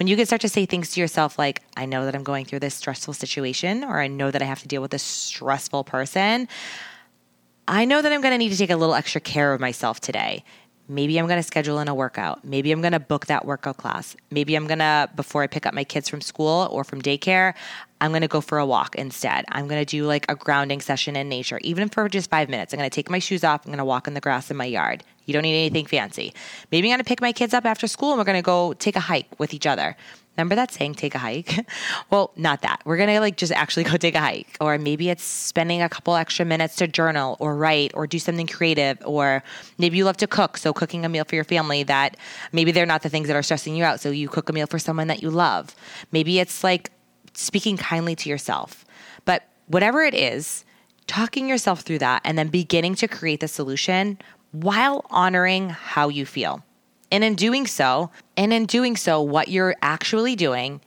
when 0.00 0.06
you 0.06 0.16
can 0.16 0.24
start 0.24 0.40
to 0.40 0.48
say 0.48 0.64
things 0.64 0.92
to 0.92 1.00
yourself 1.00 1.38
like, 1.38 1.62
I 1.76 1.84
know 1.84 2.06
that 2.06 2.14
I'm 2.14 2.22
going 2.22 2.46
through 2.46 2.60
this 2.60 2.74
stressful 2.74 3.12
situation, 3.12 3.84
or 3.84 4.00
I 4.00 4.06
know 4.08 4.30
that 4.30 4.40
I 4.40 4.46
have 4.46 4.60
to 4.62 4.68
deal 4.68 4.80
with 4.80 4.90
this 4.90 5.02
stressful 5.02 5.84
person, 5.84 6.48
I 7.70 7.84
know 7.84 8.02
that 8.02 8.12
I'm 8.12 8.20
going 8.20 8.32
to 8.32 8.38
need 8.38 8.50
to 8.50 8.58
take 8.58 8.70
a 8.70 8.76
little 8.76 8.96
extra 8.96 9.20
care 9.20 9.54
of 9.54 9.60
myself 9.60 10.00
today. 10.00 10.42
Maybe 10.88 11.18
I'm 11.18 11.28
going 11.28 11.38
to 11.38 11.42
schedule 11.44 11.78
in 11.78 11.86
a 11.86 11.94
workout. 11.94 12.44
Maybe 12.44 12.72
I'm 12.72 12.80
going 12.80 12.94
to 12.94 12.98
book 12.98 13.26
that 13.26 13.44
workout 13.44 13.76
class. 13.76 14.16
Maybe 14.28 14.56
I'm 14.56 14.66
going 14.66 14.80
to, 14.80 15.08
before 15.14 15.44
I 15.44 15.46
pick 15.46 15.66
up 15.66 15.72
my 15.72 15.84
kids 15.84 16.08
from 16.08 16.20
school 16.20 16.66
or 16.72 16.82
from 16.82 17.00
daycare, 17.00 17.54
I'm 18.00 18.10
going 18.10 18.22
to 18.22 18.28
go 18.28 18.40
for 18.40 18.58
a 18.58 18.66
walk 18.66 18.96
instead. 18.96 19.44
I'm 19.52 19.68
going 19.68 19.80
to 19.80 19.84
do 19.84 20.04
like 20.04 20.26
a 20.28 20.34
grounding 20.34 20.80
session 20.80 21.14
in 21.14 21.28
nature, 21.28 21.60
even 21.62 21.88
for 21.88 22.08
just 22.08 22.28
five 22.28 22.48
minutes. 22.48 22.72
I'm 22.72 22.78
going 22.78 22.90
to 22.90 22.94
take 22.94 23.08
my 23.08 23.20
shoes 23.20 23.44
off. 23.44 23.64
I'm 23.64 23.70
going 23.70 23.78
to 23.78 23.84
walk 23.84 24.08
in 24.08 24.14
the 24.14 24.20
grass 24.20 24.50
in 24.50 24.56
my 24.56 24.64
yard. 24.64 25.04
You 25.26 25.32
don't 25.32 25.42
need 25.42 25.56
anything 25.56 25.86
fancy. 25.86 26.34
Maybe 26.72 26.88
I'm 26.88 26.96
going 26.96 27.04
to 27.04 27.08
pick 27.08 27.20
my 27.20 27.32
kids 27.32 27.54
up 27.54 27.66
after 27.66 27.86
school 27.86 28.10
and 28.10 28.18
we're 28.18 28.24
going 28.24 28.38
to 28.38 28.42
go 28.42 28.72
take 28.72 28.96
a 28.96 29.00
hike 29.00 29.38
with 29.38 29.54
each 29.54 29.68
other. 29.68 29.96
Remember 30.40 30.54
that 30.54 30.72
saying, 30.72 30.94
take 30.94 31.14
a 31.14 31.18
hike? 31.18 31.66
well, 32.10 32.32
not 32.34 32.62
that. 32.62 32.80
We're 32.86 32.96
going 32.96 33.10
to 33.10 33.20
like 33.20 33.36
just 33.36 33.52
actually 33.52 33.84
go 33.84 33.98
take 33.98 34.14
a 34.14 34.20
hike. 34.20 34.56
Or 34.58 34.78
maybe 34.78 35.10
it's 35.10 35.22
spending 35.22 35.82
a 35.82 35.88
couple 35.88 36.14
extra 36.14 36.46
minutes 36.46 36.76
to 36.76 36.88
journal 36.88 37.36
or 37.40 37.54
write 37.54 37.92
or 37.94 38.06
do 38.06 38.18
something 38.18 38.46
creative. 38.46 38.98
Or 39.04 39.42
maybe 39.76 39.98
you 39.98 40.04
love 40.06 40.16
to 40.18 40.26
cook. 40.26 40.56
So 40.56 40.72
cooking 40.72 41.04
a 41.04 41.10
meal 41.10 41.24
for 41.24 41.34
your 41.34 41.44
family 41.44 41.82
that 41.82 42.16
maybe 42.52 42.72
they're 42.72 42.86
not 42.86 43.02
the 43.02 43.10
things 43.10 43.28
that 43.28 43.36
are 43.36 43.42
stressing 43.42 43.76
you 43.76 43.84
out. 43.84 44.00
So 44.00 44.10
you 44.10 44.28
cook 44.28 44.48
a 44.48 44.52
meal 44.52 44.66
for 44.66 44.78
someone 44.78 45.08
that 45.08 45.22
you 45.22 45.28
love. 45.30 45.74
Maybe 46.10 46.38
it's 46.38 46.64
like 46.64 46.90
speaking 47.34 47.76
kindly 47.76 48.16
to 48.16 48.30
yourself. 48.30 48.86
But 49.26 49.44
whatever 49.66 50.02
it 50.02 50.14
is, 50.14 50.64
talking 51.06 51.48
yourself 51.48 51.80
through 51.80 51.98
that 51.98 52.22
and 52.24 52.38
then 52.38 52.48
beginning 52.48 52.94
to 52.94 53.08
create 53.08 53.40
the 53.40 53.48
solution 53.48 54.18
while 54.52 55.04
honoring 55.10 55.68
how 55.68 56.08
you 56.08 56.24
feel. 56.24 56.64
And 57.10 57.24
in 57.24 57.34
doing 57.34 57.66
so, 57.66 58.10
and 58.36 58.52
in 58.52 58.66
doing 58.66 58.96
so, 58.96 59.20
what 59.20 59.48
you're 59.48 59.74
actually 59.82 60.36
doing 60.36 60.80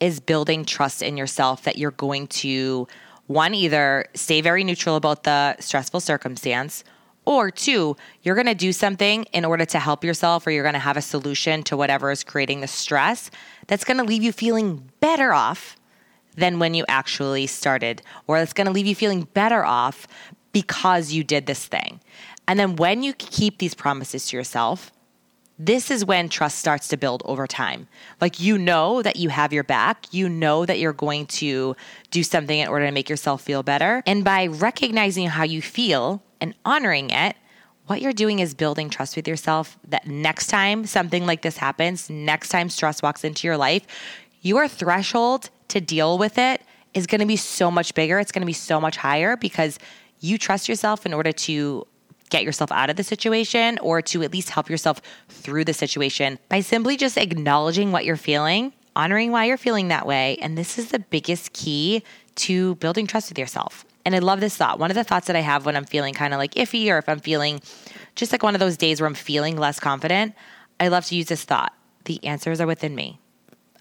is 0.00 0.20
building 0.20 0.64
trust 0.64 1.02
in 1.02 1.16
yourself 1.16 1.62
that 1.62 1.78
you're 1.78 1.90
going 1.90 2.26
to 2.28 2.86
one 3.26 3.54
either 3.54 4.06
stay 4.14 4.40
very 4.40 4.62
neutral 4.62 4.96
about 4.96 5.24
the 5.24 5.56
stressful 5.58 6.00
circumstance 6.00 6.84
or 7.24 7.50
two, 7.50 7.96
you're 8.22 8.36
going 8.36 8.46
to 8.46 8.54
do 8.54 8.72
something 8.72 9.24
in 9.32 9.44
order 9.44 9.64
to 9.66 9.78
help 9.80 10.04
yourself 10.04 10.46
or 10.46 10.52
you're 10.52 10.62
going 10.62 10.74
to 10.74 10.78
have 10.78 10.96
a 10.96 11.02
solution 11.02 11.62
to 11.64 11.76
whatever 11.76 12.10
is 12.10 12.22
creating 12.22 12.60
the 12.60 12.68
stress 12.68 13.30
that's 13.66 13.84
going 13.84 13.98
to 13.98 14.04
leave 14.04 14.22
you 14.22 14.32
feeling 14.32 14.88
better 15.00 15.32
off 15.32 15.76
than 16.36 16.58
when 16.58 16.74
you 16.74 16.84
actually 16.88 17.46
started, 17.46 18.00
or 18.26 18.38
it's 18.38 18.52
going 18.52 18.66
to 18.66 18.72
leave 18.72 18.86
you 18.86 18.94
feeling 18.94 19.22
better 19.34 19.64
off 19.64 20.06
because 20.52 21.12
you 21.12 21.24
did 21.24 21.46
this 21.46 21.66
thing. 21.66 22.00
And 22.46 22.60
then 22.60 22.76
when 22.76 23.02
you 23.02 23.12
keep 23.14 23.58
these 23.58 23.74
promises 23.74 24.28
to 24.28 24.36
yourself, 24.36 24.92
this 25.58 25.90
is 25.90 26.04
when 26.04 26.28
trust 26.28 26.58
starts 26.58 26.88
to 26.88 26.96
build 26.96 27.22
over 27.24 27.46
time. 27.46 27.88
Like 28.20 28.40
you 28.40 28.58
know 28.58 29.02
that 29.02 29.16
you 29.16 29.30
have 29.30 29.52
your 29.52 29.64
back, 29.64 30.06
you 30.12 30.28
know 30.28 30.66
that 30.66 30.78
you're 30.78 30.92
going 30.92 31.26
to 31.26 31.74
do 32.10 32.22
something 32.22 32.58
in 32.58 32.68
order 32.68 32.86
to 32.86 32.92
make 32.92 33.08
yourself 33.08 33.42
feel 33.42 33.62
better. 33.62 34.02
And 34.06 34.22
by 34.22 34.46
recognizing 34.46 35.28
how 35.28 35.44
you 35.44 35.62
feel 35.62 36.22
and 36.40 36.54
honoring 36.64 37.10
it, 37.10 37.36
what 37.86 38.02
you're 38.02 38.12
doing 38.12 38.40
is 38.40 38.52
building 38.52 38.90
trust 38.90 39.16
with 39.16 39.28
yourself 39.28 39.78
that 39.88 40.06
next 40.06 40.48
time 40.48 40.86
something 40.86 41.24
like 41.24 41.42
this 41.42 41.56
happens, 41.56 42.10
next 42.10 42.48
time 42.48 42.68
stress 42.68 43.00
walks 43.00 43.24
into 43.24 43.46
your 43.46 43.56
life, 43.56 43.86
your 44.42 44.68
threshold 44.68 45.50
to 45.68 45.80
deal 45.80 46.18
with 46.18 46.36
it 46.36 46.62
is 46.94 47.06
going 47.06 47.20
to 47.20 47.26
be 47.26 47.36
so 47.36 47.70
much 47.70 47.94
bigger. 47.94 48.18
It's 48.18 48.32
going 48.32 48.42
to 48.42 48.46
be 48.46 48.52
so 48.52 48.80
much 48.80 48.96
higher 48.96 49.36
because 49.36 49.78
you 50.20 50.36
trust 50.38 50.68
yourself 50.68 51.06
in 51.06 51.14
order 51.14 51.32
to 51.32 51.86
get 52.30 52.42
yourself 52.42 52.72
out 52.72 52.90
of 52.90 52.96
the 52.96 53.04
situation 53.04 53.78
or 53.80 54.02
to 54.02 54.22
at 54.22 54.32
least 54.32 54.50
help 54.50 54.68
yourself 54.68 55.00
through 55.28 55.64
the 55.64 55.74
situation 55.74 56.38
by 56.48 56.60
simply 56.60 56.96
just 56.96 57.16
acknowledging 57.16 57.92
what 57.92 58.04
you're 58.04 58.16
feeling, 58.16 58.72
honoring 58.94 59.32
why 59.32 59.44
you're 59.44 59.56
feeling 59.56 59.88
that 59.88 60.06
way. 60.06 60.36
And 60.40 60.56
this 60.56 60.78
is 60.78 60.90
the 60.90 60.98
biggest 60.98 61.52
key 61.52 62.02
to 62.36 62.74
building 62.76 63.06
trust 63.06 63.30
with 63.30 63.38
yourself. 63.38 63.84
And 64.04 64.14
I 64.14 64.20
love 64.20 64.40
this 64.40 64.56
thought. 64.56 64.78
One 64.78 64.90
of 64.90 64.94
the 64.94 65.04
thoughts 65.04 65.26
that 65.26 65.36
I 65.36 65.40
have 65.40 65.66
when 65.66 65.76
I'm 65.76 65.84
feeling 65.84 66.14
kind 66.14 66.32
of 66.32 66.38
like 66.38 66.54
iffy 66.54 66.88
or 66.90 66.98
if 66.98 67.08
I'm 67.08 67.20
feeling 67.20 67.60
just 68.14 68.32
like 68.32 68.42
one 68.42 68.54
of 68.54 68.60
those 68.60 68.76
days 68.76 69.00
where 69.00 69.08
I'm 69.08 69.14
feeling 69.14 69.56
less 69.56 69.80
confident, 69.80 70.34
I 70.78 70.88
love 70.88 71.04
to 71.06 71.16
use 71.16 71.26
this 71.26 71.44
thought 71.44 71.72
the 72.04 72.24
answers 72.24 72.60
are 72.60 72.66
within 72.66 72.94
me. 72.94 73.20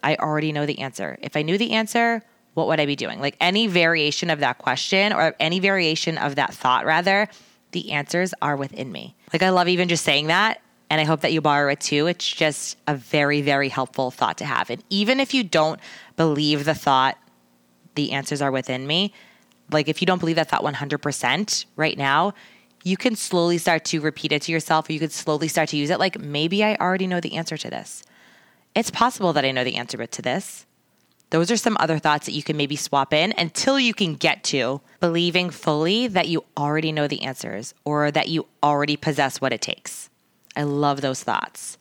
I 0.04 0.16
already 0.16 0.52
know 0.52 0.66
the 0.66 0.80
answer. 0.80 1.18
If 1.22 1.36
I 1.38 1.42
knew 1.42 1.58
the 1.58 1.72
answer, 1.74 2.24
what 2.56 2.68
would 2.68 2.80
I 2.80 2.86
be 2.86 2.96
doing? 2.96 3.20
Like 3.20 3.38
any 3.40 3.68
variation 3.68 4.30
of 4.30 4.40
that 4.40 4.58
question 4.58 5.14
or 5.14 5.36
any 5.40 5.60
variation 5.60 6.18
of 6.18 6.36
that 6.36 6.54
thought, 6.54 6.86
rather, 6.86 7.28
the 7.76 7.92
answers 7.92 8.34
are 8.42 8.56
within 8.56 8.90
me. 8.90 9.16
Like, 9.34 9.44
I 9.44 9.50
love 9.50 9.68
even 9.68 9.90
just 9.90 10.06
saying 10.06 10.28
that. 10.28 10.62
And 10.90 11.02
I 11.02 11.04
hope 11.04 11.22
that 11.22 11.34
you 11.34 11.42
borrow 11.42 11.70
it 11.72 11.82
too. 11.82 12.08
It's 12.08 12.28
just 12.28 12.78
a 12.88 12.96
very, 12.96 13.42
very 13.42 13.70
helpful 13.70 14.12
thought 14.12 14.38
to 14.38 14.46
have. 14.46 14.70
And 14.70 14.82
even 14.90 15.20
if 15.20 15.34
you 15.34 15.44
don't 15.44 15.80
believe 16.16 16.64
the 16.64 16.76
thought, 16.76 17.18
the 17.96 18.12
answers 18.14 18.42
are 18.42 18.52
within 18.52 18.88
me, 18.88 19.14
like 19.72 19.90
if 19.90 20.02
you 20.02 20.06
don't 20.06 20.20
believe 20.20 20.38
that 20.38 20.50
thought 20.50 20.64
100% 20.64 21.66
right 21.76 21.98
now, 21.98 22.34
you 22.84 22.98
can 22.98 23.16
slowly 23.16 23.58
start 23.58 23.84
to 23.86 24.00
repeat 24.00 24.32
it 24.32 24.44
to 24.44 24.52
yourself, 24.52 24.88
or 24.88 24.94
you 24.94 25.00
could 25.00 25.12
slowly 25.12 25.48
start 25.48 25.70
to 25.70 25.78
use 25.78 25.90
it. 25.90 26.00
Like, 26.00 26.20
maybe 26.20 26.64
I 26.64 26.76
already 26.76 27.08
know 27.08 27.20
the 27.20 27.36
answer 27.36 27.58
to 27.58 27.70
this. 27.70 28.04
It's 28.76 28.92
possible 28.92 29.34
that 29.34 29.44
I 29.44 29.52
know 29.52 29.64
the 29.64 29.76
answer 29.76 30.06
to 30.06 30.22
this. 30.22 30.68
Those 31.36 31.52
are 31.52 31.58
some 31.58 31.76
other 31.82 32.00
thoughts 32.00 32.28
that 32.28 32.32
you 32.32 32.44
can 32.44 32.56
maybe 32.56 32.78
swap 32.78 33.14
in 33.14 33.34
until 33.38 33.78
you 33.78 33.94
can 33.94 34.16
get 34.16 34.42
to 34.46 34.80
believing 35.02 35.50
fully 35.50 36.08
that 36.08 36.30
you 36.30 36.46
already 36.56 36.94
know 36.94 37.10
the 37.10 37.24
answers 37.24 37.74
or 37.84 38.10
that 38.10 38.30
you 38.30 38.46
already 38.64 38.96
possess 38.96 39.42
what 39.42 39.52
it 39.52 39.60
takes. 39.60 40.10
I 40.56 40.64
love 40.64 41.02
those 41.02 41.24
thoughts. 41.24 41.78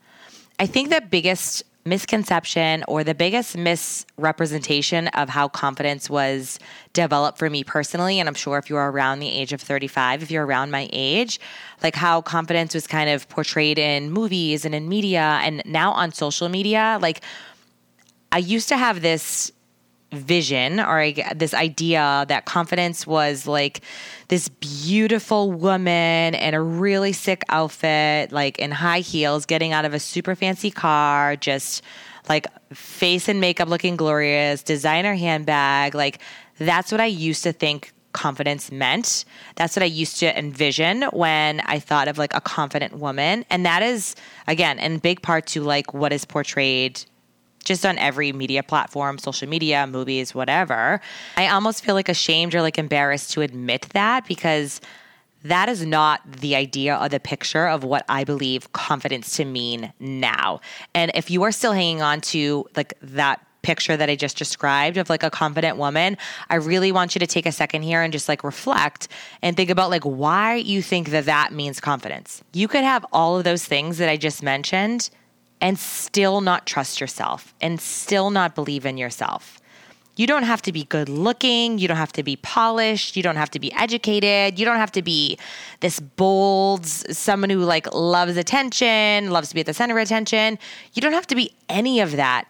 I 0.59 0.67
think 0.67 0.91
the 0.91 1.01
biggest 1.01 1.63
misconception 1.85 2.83
or 2.89 3.05
the 3.05 3.15
biggest 3.15 3.57
misrepresentation 3.57 5.07
of 5.09 5.29
how 5.29 5.47
confidence 5.47 6.11
was 6.11 6.59
developed 6.93 7.39
for 7.39 7.49
me 7.49 7.63
personally, 7.63 8.19
and 8.19 8.29
I'm 8.29 8.35
sure 8.35 8.59
if 8.59 8.69
you're 8.69 8.91
around 8.91 9.21
the 9.21 9.29
age 9.29 9.53
of 9.53 9.61
35, 9.61 10.25
if 10.25 10.33
you're 10.33 10.45
around 10.45 10.73
my 10.73 10.89
age, 10.93 11.39
like 11.81 11.95
how 11.95 12.23
confidence 12.23 12.75
was 12.75 12.89
kind 12.89 13.09
of 13.09 13.29
portrayed 13.29 13.79
in 13.79 14.11
movies 14.11 14.65
and 14.65 14.75
in 14.75 14.89
media 14.89 15.39
and 15.43 15.63
now 15.65 15.93
on 15.93 16.11
social 16.11 16.49
media, 16.49 16.99
like 17.01 17.21
I 18.35 18.39
used 18.39 18.69
to 18.71 18.77
have 18.77 19.01
this 19.01 19.53
vision 20.11 20.81
or 20.81 21.01
I, 21.01 21.33
this 21.37 21.55
idea 21.55 22.25
that 22.27 22.47
confidence 22.47 23.07
was 23.07 23.47
like 23.47 23.81
this 24.27 24.49
beautiful 24.49 25.53
woman 25.53 26.35
in 26.35 26.53
a 26.53 26.61
really 26.61 27.13
sick 27.13 27.45
outfit, 27.49 28.33
like 28.33 28.59
in 28.59 28.73
high 28.73 29.01
heels, 29.01 29.47
getting 29.47 29.73
out 29.73 29.85
of 29.85 29.95
a 29.95 30.01
super 30.01 30.35
fancy 30.35 30.73
car, 30.73 31.37
just 31.37 31.83
like 32.29 32.49
face 32.75 33.29
and 33.29 33.41
makeup 33.41 33.69
looking 33.69 33.95
glorious, 33.95 34.65
designer 34.65 35.15
handbag. 35.15 35.95
Like 35.95 36.19
that's 36.59 36.91
what 36.91 37.01
I 37.01 37.07
used 37.07 37.45
to 37.45 37.53
think 37.53 37.93
confidence 38.11 38.73
meant. 38.73 39.25
That's 39.55 39.77
what 39.77 39.85
I 39.85 39.87
used 39.87 40.19
to 40.19 40.37
envision 40.37 41.03
when 41.13 41.61
I 41.61 41.79
thought 41.79 42.09
of 42.09 42.19
like 42.19 42.35
a 42.35 42.41
confident 42.41 42.99
woman. 42.99 43.45
And 43.49 43.65
that 43.65 43.85
is, 43.85 44.17
again, 44.49 44.81
in 44.81 44.99
big 44.99 45.23
part 45.23 45.47
to 45.49 45.63
like 45.63 45.95
what 45.95 46.13
is 46.13 46.25
portrayed 46.25 47.05
just 47.65 47.85
on 47.85 47.99
every 47.99 48.33
media 48.33 48.63
platform, 48.63 49.19
social 49.19 49.49
media, 49.49 49.87
movies, 49.87 50.35
whatever. 50.35 51.01
I 51.37 51.49
almost 51.49 51.85
feel 51.85 51.95
like 51.95 52.09
ashamed 52.09 52.55
or 52.55 52.63
like 52.63 52.79
embarrassed 52.79 53.33
to 53.33 53.41
admit 53.41 53.89
that 53.93 54.27
because 54.27 54.81
that 55.45 55.69
is 55.69 55.85
not 55.85 56.21
the 56.41 56.57
idea 56.57 56.99
or 57.01 57.09
the 57.09 57.21
picture 57.21 57.67
of 57.67 57.85
what 57.85 58.05
I 58.09 58.25
believe 58.25 58.73
confidence 58.73 59.37
to 59.37 59.45
mean 59.45 59.93
now. 60.01 60.61
And 60.95 61.11
if 61.15 61.31
you 61.31 61.43
are 61.43 61.53
still 61.53 61.73
hanging 61.73 62.01
on 62.01 62.23
to 62.23 62.67
like 62.77 62.95
that 63.03 63.45
picture 63.65 63.97
that 63.97 64.09
I 64.09 64.17
just 64.17 64.37
described 64.37 64.97
of 64.97 65.11
like 65.11 65.23
a 65.23 65.31
confident 65.31 65.77
woman, 65.77 66.17
I 66.51 66.57
really 66.57 66.93
want 66.93 67.15
you 67.15 67.19
to 67.19 67.27
take 67.27 67.47
a 67.47 67.53
second 67.53 67.83
here 67.83 68.03
and 68.03 68.13
just 68.13 68.29
like 68.29 68.45
reflect 68.45 69.09
and 69.43 69.57
think 69.57 69.71
about 69.71 69.91
like 69.91 70.05
why 70.05 70.57
you 70.57 70.83
think 70.83 71.11
that 71.11 71.25
that 71.27 71.53
means 71.53 71.81
confidence. 71.81 72.43
You 72.53 72.69
could 72.69 72.85
have 72.85 73.05
all 73.13 73.37
of 73.37 73.45
those 73.45 73.65
things 73.65 73.99
that 73.99 74.09
I 74.09 74.17
just 74.17 74.43
mentioned 74.43 75.11
and 75.61 75.79
still 75.79 76.41
not 76.41 76.67
trust 76.67 77.01
yourself 77.01 77.55
and 77.61 77.81
still 77.81 78.31
not 78.31 78.55
believe 78.55 78.85
in 78.85 78.99
yourself. 78.99 79.61
You 80.17 80.29
don't 80.29 80.45
have 80.45 80.63
to 80.63 80.73
be 80.73 80.85
good 80.85 81.09
looking. 81.09 81.79
You 81.79 81.89
don't 81.89 81.97
have 81.97 82.13
to 82.13 82.23
be 82.23 82.37
polished. 82.37 83.17
You 83.17 83.23
don't 83.23 83.37
have 83.37 83.51
to 83.51 83.59
be 83.59 83.73
educated. 83.73 84.59
You 84.59 84.65
don't 84.65 84.77
have 84.77 84.93
to 84.93 85.03
be 85.03 85.39
this 85.81 85.99
bold, 85.99 86.87
someone 86.87 87.51
who 87.51 87.65
like 87.65 87.93
loves 87.93 88.37
attention, 88.37 89.31
loves 89.31 89.49
to 89.49 89.55
be 89.55 89.61
at 89.61 89.67
the 89.67 89.75
center 89.75 89.99
of 89.99 90.05
attention. 90.05 90.59
You 90.93 91.03
don't 91.03 91.15
have 91.15 91.27
to 91.29 91.35
be 91.35 91.53
any 91.69 92.01
of 92.01 92.13
that 92.13 92.47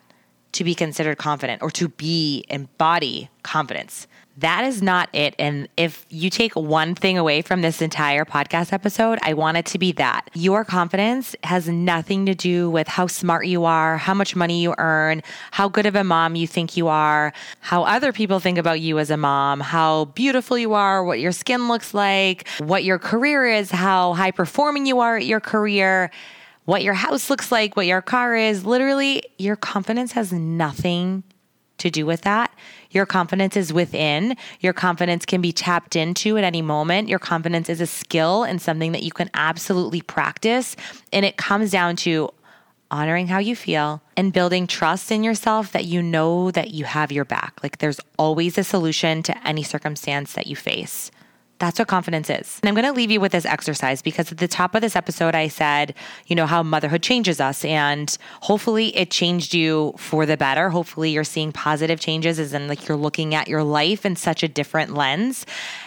to 0.52 0.64
be 0.64 0.74
considered 0.74 1.16
confident 1.16 1.62
or 1.62 1.70
to 1.70 1.88
be 1.88 2.44
embody 2.48 3.30
confidence 3.42 4.06
that 4.38 4.64
is 4.64 4.82
not 4.82 5.08
it. 5.12 5.34
And 5.38 5.68
if 5.76 6.04
you 6.10 6.28
take 6.28 6.54
one 6.56 6.94
thing 6.94 7.16
away 7.18 7.42
from 7.42 7.62
this 7.62 7.80
entire 7.80 8.24
podcast 8.24 8.72
episode, 8.72 9.18
I 9.22 9.34
want 9.34 9.56
it 9.56 9.66
to 9.66 9.78
be 9.78 9.92
that 9.92 10.28
your 10.34 10.64
confidence 10.64 11.36
has 11.44 11.68
nothing 11.68 12.26
to 12.26 12.34
do 12.34 12.68
with 12.68 12.88
how 12.88 13.06
smart 13.06 13.46
you 13.46 13.64
are, 13.64 13.96
how 13.96 14.14
much 14.14 14.34
money 14.34 14.60
you 14.60 14.74
earn, 14.78 15.22
how 15.52 15.68
good 15.68 15.86
of 15.86 15.94
a 15.94 16.02
mom 16.02 16.34
you 16.34 16.46
think 16.46 16.76
you 16.76 16.88
are, 16.88 17.32
how 17.60 17.84
other 17.84 18.12
people 18.12 18.40
think 18.40 18.58
about 18.58 18.80
you 18.80 18.98
as 18.98 19.10
a 19.10 19.16
mom, 19.16 19.60
how 19.60 20.06
beautiful 20.06 20.58
you 20.58 20.74
are, 20.74 21.04
what 21.04 21.20
your 21.20 21.32
skin 21.32 21.68
looks 21.68 21.94
like, 21.94 22.48
what 22.58 22.82
your 22.82 22.98
career 22.98 23.46
is, 23.46 23.70
how 23.70 24.14
high 24.14 24.32
performing 24.32 24.86
you 24.86 25.00
are 25.00 25.16
at 25.16 25.26
your 25.26 25.40
career 25.40 26.10
what 26.66 26.82
your 26.82 26.94
house 26.94 27.28
looks 27.28 27.52
like, 27.52 27.76
what 27.76 27.84
your 27.84 28.00
car 28.00 28.34
is. 28.34 28.64
Literally, 28.64 29.22
your 29.36 29.54
confidence 29.54 30.12
has 30.12 30.32
nothing 30.32 31.22
to 31.78 31.90
do 31.90 32.06
with 32.06 32.22
that. 32.22 32.52
Your 32.90 33.06
confidence 33.06 33.56
is 33.56 33.72
within. 33.72 34.36
Your 34.60 34.72
confidence 34.72 35.26
can 35.26 35.40
be 35.40 35.52
tapped 35.52 35.96
into 35.96 36.38
at 36.38 36.44
any 36.44 36.62
moment. 36.62 37.08
Your 37.08 37.18
confidence 37.18 37.68
is 37.68 37.80
a 37.80 37.86
skill 37.86 38.44
and 38.44 38.60
something 38.62 38.92
that 38.92 39.02
you 39.02 39.10
can 39.10 39.30
absolutely 39.34 40.00
practice. 40.00 40.76
And 41.12 41.24
it 41.24 41.36
comes 41.36 41.70
down 41.70 41.96
to 41.96 42.30
honoring 42.90 43.26
how 43.26 43.38
you 43.38 43.56
feel 43.56 44.02
and 44.16 44.32
building 44.32 44.66
trust 44.66 45.10
in 45.10 45.24
yourself 45.24 45.72
that 45.72 45.84
you 45.84 46.00
know 46.00 46.50
that 46.52 46.70
you 46.70 46.84
have 46.84 47.10
your 47.10 47.24
back. 47.24 47.58
Like 47.62 47.78
there's 47.78 48.00
always 48.18 48.56
a 48.56 48.64
solution 48.64 49.22
to 49.24 49.46
any 49.46 49.62
circumstance 49.62 50.34
that 50.34 50.46
you 50.46 50.54
face. 50.54 51.10
That's 51.58 51.78
what 51.78 51.86
confidence 51.86 52.30
is. 52.30 52.58
And 52.62 52.68
I'm 52.68 52.74
going 52.74 52.84
to 52.84 52.92
leave 52.92 53.12
you 53.12 53.20
with 53.20 53.32
this 53.32 53.44
exercise 53.44 54.02
because 54.02 54.32
at 54.32 54.38
the 54.38 54.48
top 54.48 54.74
of 54.74 54.80
this 54.80 54.96
episode, 54.96 55.36
I 55.36 55.46
said, 55.48 55.94
you 56.26 56.34
know, 56.34 56.46
how 56.46 56.64
motherhood 56.64 57.02
changes 57.02 57.40
us. 57.40 57.64
And 57.64 58.16
hopefully 58.40 58.96
it 58.96 59.10
changed 59.10 59.54
you 59.54 59.94
for 59.96 60.26
the 60.26 60.36
better. 60.36 60.68
Hopefully 60.68 61.10
you're 61.10 61.22
seeing 61.22 61.52
positive 61.52 62.00
changes 62.00 62.40
as 62.40 62.52
in 62.54 62.66
like 62.66 62.88
you're 62.88 62.96
looking 62.96 63.36
at 63.36 63.46
your 63.46 63.62
life 63.62 64.04
in 64.04 64.16
such 64.16 64.42
a 64.42 64.48
different 64.48 64.94
lens. 64.94 65.46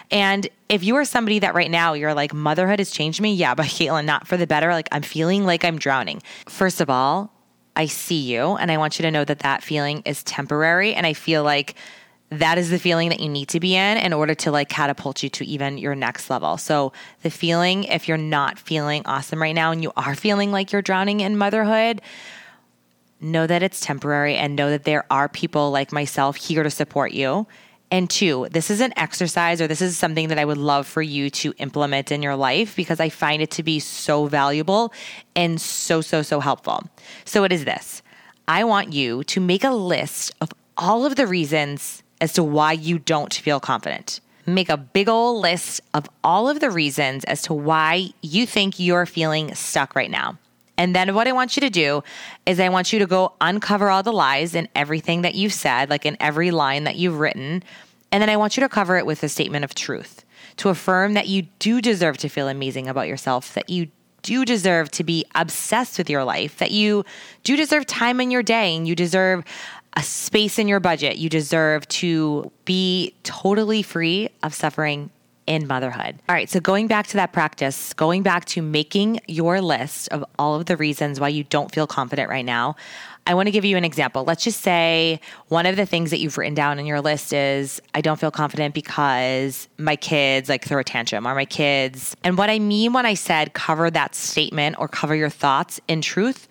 And 0.10 0.48
if 0.70 0.86
you 0.86 0.96
are 0.96 1.06
somebody 1.06 1.40
that 1.40 1.54
right 1.54 1.70
now 1.70 1.94
you're 1.94 2.14
like, 2.14 2.34
motherhood 2.34 2.80
has 2.80 2.90
changed 2.90 3.20
me, 3.20 3.34
yeah, 3.34 3.54
but 3.56 3.66
Kaitlynn, 3.66 4.06
not 4.06 4.26
for 4.26 4.38
the 4.38 4.48
better. 4.48 4.72
Like 4.72 4.88
I'm 4.94 5.02
feeling 5.02 5.46
like 5.46 5.66
I'm 5.66 5.78
drowning. 5.78 6.22
First 6.48 6.80
of 6.80 6.90
all, 6.90 7.34
I 7.76 7.86
see 7.86 8.22
you 8.22 8.56
and 8.56 8.72
I 8.72 8.78
want 8.78 8.98
you 8.98 9.04
to 9.04 9.12
know 9.12 9.24
that 9.26 9.40
that 9.40 9.64
feeling 9.64 10.02
is 10.06 10.24
temporary. 10.24 10.96
And 10.96 11.06
I 11.06 11.14
feel 11.14 11.44
like 11.44 11.76
that 12.30 12.58
is 12.58 12.70
the 12.70 12.80
feeling 12.80 13.10
that 13.10 13.20
you 13.20 13.30
need 13.30 13.48
to 13.50 13.60
be 13.60 13.76
in 13.76 13.98
in 13.98 14.12
order 14.12 14.36
to 14.36 14.52
like 14.52 14.68
catapult 14.68 15.24
you 15.24 15.30
to 15.30 15.46
even 15.46 15.78
your 15.78 15.96
next 15.96 16.30
level. 16.30 16.58
So, 16.58 16.92
the 17.22 17.30
feeling, 17.30 17.86
if 17.86 18.08
you're 18.08 18.18
not 18.18 18.60
feeling 18.60 19.04
awesome 19.06 19.42
right 19.42 19.56
now 19.56 19.72
and 19.72 19.82
you 19.82 19.94
are 19.96 20.16
feeling 20.16 20.52
like 20.52 20.72
you're 20.72 20.82
drowning 20.82 21.22
in 21.22 21.38
motherhood, 21.38 22.02
know 23.22 23.48
that 23.48 23.64
it's 23.64 23.80
temporary 23.80 24.36
and 24.36 24.56
know 24.56 24.70
that 24.70 24.84
there 24.84 25.06
are 25.10 25.30
people 25.30 25.72
like 25.72 25.92
myself 25.92 26.36
here 26.36 26.64
to 26.64 26.70
support 26.70 27.14
you. 27.14 27.48
And 27.90 28.10
two, 28.10 28.48
this 28.52 28.70
is 28.70 28.82
an 28.82 28.94
exercise 28.98 29.62
or 29.62 29.68
this 29.68 29.82
is 29.82 29.98
something 29.98 30.28
that 30.28 30.38
I 30.38 30.44
would 30.44 30.58
love 30.58 30.86
for 30.86 31.02
you 31.02 31.30
to 31.30 31.54
implement 31.58 32.12
in 32.12 32.22
your 32.22 32.36
life 32.36 32.76
because 32.76 33.00
I 33.00 33.08
find 33.08 33.42
it 33.42 33.52
to 33.52 33.64
be 33.64 33.80
so 33.80 34.26
valuable 34.26 34.94
and 35.38 35.60
so, 35.62 36.02
so, 36.02 36.22
so 36.22 36.42
helpful. 36.42 36.84
So 37.24 37.46
it 37.46 37.54
is 37.54 37.64
this 37.64 38.02
I 38.50 38.66
want 38.66 38.92
you 38.92 39.24
to 39.26 39.40
make 39.40 39.64
a 39.64 39.72
list 39.72 40.34
of 40.42 40.52
all 40.76 41.06
of 41.06 41.16
the 41.16 41.26
reasons 41.26 42.04
as 42.22 42.34
to 42.34 42.44
why 42.44 42.74
you 42.74 43.00
don't 43.00 43.34
feel 43.34 43.60
confident. 43.60 44.20
Make 44.46 44.70
a 44.70 44.78
big 44.78 45.10
old 45.10 45.42
list 45.42 45.82
of 45.94 46.10
all 46.24 46.48
of 46.50 46.60
the 46.60 46.72
reasons 46.72 47.24
as 47.26 47.42
to 47.44 47.54
why 47.54 48.10
you 48.22 48.46
think 48.46 48.80
you're 48.80 49.06
feeling 49.06 49.54
stuck 49.56 49.96
right 49.96 50.10
now. 50.10 50.38
And 50.78 50.96
then 50.96 51.16
what 51.16 51.28
I 51.28 51.32
want 51.32 51.58
you 51.58 51.62
to 51.62 51.70
do 51.70 52.04
is 52.46 52.60
I 52.60 52.70
want 52.70 52.94
you 52.94 53.00
to 53.00 53.08
go 53.08 53.34
uncover 53.42 53.90
all 53.90 54.04
the 54.04 54.14
lies 54.14 54.54
in 54.54 54.70
everything 54.76 55.24
that 55.24 55.36
you've 55.36 55.54
said, 55.54 55.90
like 55.90 56.06
in 56.06 56.16
every 56.20 56.52
line 56.52 56.84
that 56.84 56.96
you've 56.96 57.20
written. 57.20 57.64
And 58.12 58.22
then 58.22 58.30
I 58.30 58.38
want 58.38 58.56
you 58.56 58.62
to 58.62 58.70
cover 58.70 58.96
it 58.98 59.06
with 59.06 59.24
a 59.24 59.30
statement 59.30 59.66
of 59.66 59.74
truth 59.74 60.24
to 60.58 60.70
affirm 60.70 61.14
that 61.14 61.28
you 61.28 61.44
do 61.60 61.82
deserve 61.82 62.18
to 62.18 62.30
feel 62.30 62.48
amazing 62.48 62.88
about 62.88 63.08
yourself, 63.08 63.54
that 63.56 63.70
you 63.70 63.88
do 64.22 64.46
deserve 64.46 64.92
to 64.92 65.04
be 65.04 65.26
obsessed 65.36 65.98
with 65.98 66.10
your 66.10 66.24
life, 66.24 66.58
that 66.58 66.72
you 66.72 67.06
do 67.44 67.56
deserve 67.56 67.86
time 67.86 68.20
in 68.20 68.32
your 68.32 68.44
day 68.44 68.76
and 68.76 68.88
you 68.88 68.96
deserve 68.96 69.44
a 69.98 70.04
space 70.04 70.60
in 70.60 70.68
your 70.68 70.80
budget. 70.80 71.18
You 71.18 71.28
deserve 71.28 71.88
to 71.88 72.52
be 72.66 73.16
totally 73.24 73.82
free 73.82 74.30
of 74.44 74.54
suffering 74.54 75.10
in 75.48 75.66
motherhood. 75.66 76.20
All 76.30 76.36
right, 76.36 76.50
so 76.50 76.60
going 76.60 76.88
back 76.88 77.08
to 77.08 77.14
that 77.16 77.34
practice, 77.34 77.94
going 77.94 78.22
back 78.22 78.46
to 78.46 78.62
making 78.62 79.22
your 79.28 79.60
list 79.60 80.10
of 80.10 80.24
all 80.38 80.56
of 80.56 80.68
the 80.68 80.78
reasons 80.78 81.20
why 81.20 81.30
you 81.30 81.46
don't 81.46 81.74
feel 81.74 81.88
confident 81.88 82.30
right 82.30 82.46
now, 82.46 82.76
I 83.26 83.34
want 83.34 83.48
to 83.48 83.52
give 83.52 83.66
you 83.66 83.76
an 83.76 83.84
example. 83.84 84.24
Let's 84.24 84.44
just 84.44 84.62
say 84.62 85.20
one 85.48 85.66
of 85.66 85.78
the 85.78 85.86
things 85.86 86.12
that 86.12 86.20
you've 86.20 86.38
written 86.38 86.54
down 86.54 86.80
in 86.80 86.86
your 86.86 87.02
list 87.02 87.34
is 87.34 87.82
I 87.96 88.02
don't 88.02 88.20
feel 88.20 88.32
confident 88.32 88.76
because 88.76 89.68
my 89.78 89.96
kids 89.96 90.48
like 90.48 90.64
throw 90.64 90.80
a 90.80 90.84
tantrum 90.84 91.28
or 91.28 91.34
my 91.34 91.46
kids. 91.46 92.16
And 92.24 92.38
what 92.38 92.50
I 92.50 92.60
mean 92.60 92.94
when 92.94 93.06
I 93.06 93.16
said 93.16 93.54
cover 93.54 93.90
that 93.90 94.16
statement 94.16 94.76
or 94.80 94.88
cover 94.88 95.16
your 95.16 95.30
thoughts 95.30 95.82
in 95.88 96.02
truth, 96.02 96.48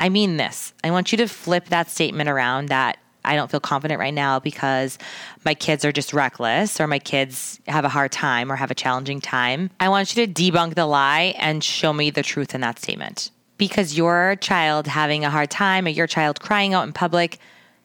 I 0.00 0.08
mean 0.08 0.38
this. 0.38 0.72
I 0.82 0.90
want 0.90 1.12
you 1.12 1.18
to 1.18 1.28
flip 1.28 1.66
that 1.66 1.90
statement 1.90 2.30
around 2.30 2.70
that 2.70 2.98
I 3.22 3.36
don't 3.36 3.50
feel 3.50 3.60
confident 3.60 4.00
right 4.00 4.14
now 4.14 4.40
because 4.40 4.96
my 5.44 5.52
kids 5.52 5.84
are 5.84 5.92
just 5.92 6.14
reckless 6.14 6.80
or 6.80 6.86
my 6.86 6.98
kids 6.98 7.60
have 7.68 7.84
a 7.84 7.90
hard 7.90 8.10
time 8.10 8.50
or 8.50 8.56
have 8.56 8.70
a 8.70 8.74
challenging 8.74 9.20
time. 9.20 9.70
I 9.78 9.90
want 9.90 10.16
you 10.16 10.26
to 10.26 10.32
debunk 10.32 10.74
the 10.74 10.86
lie 10.86 11.34
and 11.38 11.62
show 11.62 11.92
me 11.92 12.08
the 12.08 12.22
truth 12.22 12.54
in 12.54 12.62
that 12.62 12.78
statement. 12.78 13.30
Because 13.58 13.94
your 13.94 14.36
child 14.36 14.86
having 14.86 15.22
a 15.22 15.30
hard 15.30 15.50
time 15.50 15.84
or 15.84 15.90
your 15.90 16.06
child 16.06 16.40
crying 16.40 16.72
out 16.72 16.86
in 16.86 16.94
public 16.94 17.38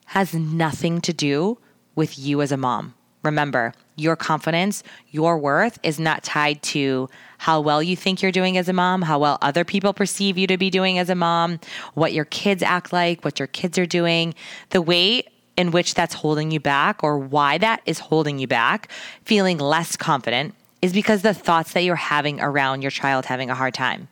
has 0.06 0.32
nothing 0.32 1.02
to 1.02 1.12
do 1.12 1.58
with 1.94 2.18
you 2.18 2.40
as 2.40 2.50
a 2.50 2.56
mom. 2.56 2.94
Remember, 3.26 3.74
your 3.96 4.14
confidence, 4.16 4.82
your 5.10 5.36
worth 5.36 5.78
is 5.82 5.98
not 5.98 6.22
tied 6.22 6.62
to 6.62 7.08
how 7.38 7.60
well 7.60 7.82
you 7.82 7.96
think 7.96 8.22
you're 8.22 8.32
doing 8.32 8.56
as 8.56 8.68
a 8.68 8.72
mom, 8.72 9.02
how 9.02 9.18
well 9.18 9.36
other 9.42 9.64
people 9.64 9.92
perceive 9.92 10.38
you 10.38 10.46
to 10.46 10.56
be 10.56 10.70
doing 10.70 10.98
as 10.98 11.10
a 11.10 11.14
mom, 11.14 11.58
what 11.94 12.12
your 12.12 12.24
kids 12.26 12.62
act 12.62 12.92
like, 12.92 13.24
what 13.24 13.38
your 13.38 13.48
kids 13.48 13.78
are 13.78 13.86
doing. 13.86 14.34
The 14.70 14.80
way 14.80 15.24
in 15.56 15.70
which 15.70 15.94
that's 15.94 16.14
holding 16.14 16.50
you 16.50 16.60
back 16.60 17.02
or 17.02 17.18
why 17.18 17.58
that 17.58 17.82
is 17.84 17.98
holding 17.98 18.38
you 18.38 18.46
back, 18.46 18.90
feeling 19.24 19.58
less 19.58 19.96
confident, 19.96 20.54
is 20.80 20.92
because 20.92 21.22
the 21.22 21.34
thoughts 21.34 21.72
that 21.72 21.82
you're 21.82 21.96
having 21.96 22.40
around 22.40 22.82
your 22.82 22.90
child 22.90 23.26
having 23.26 23.50
a 23.50 23.54
hard 23.54 23.74
time. 23.74 24.08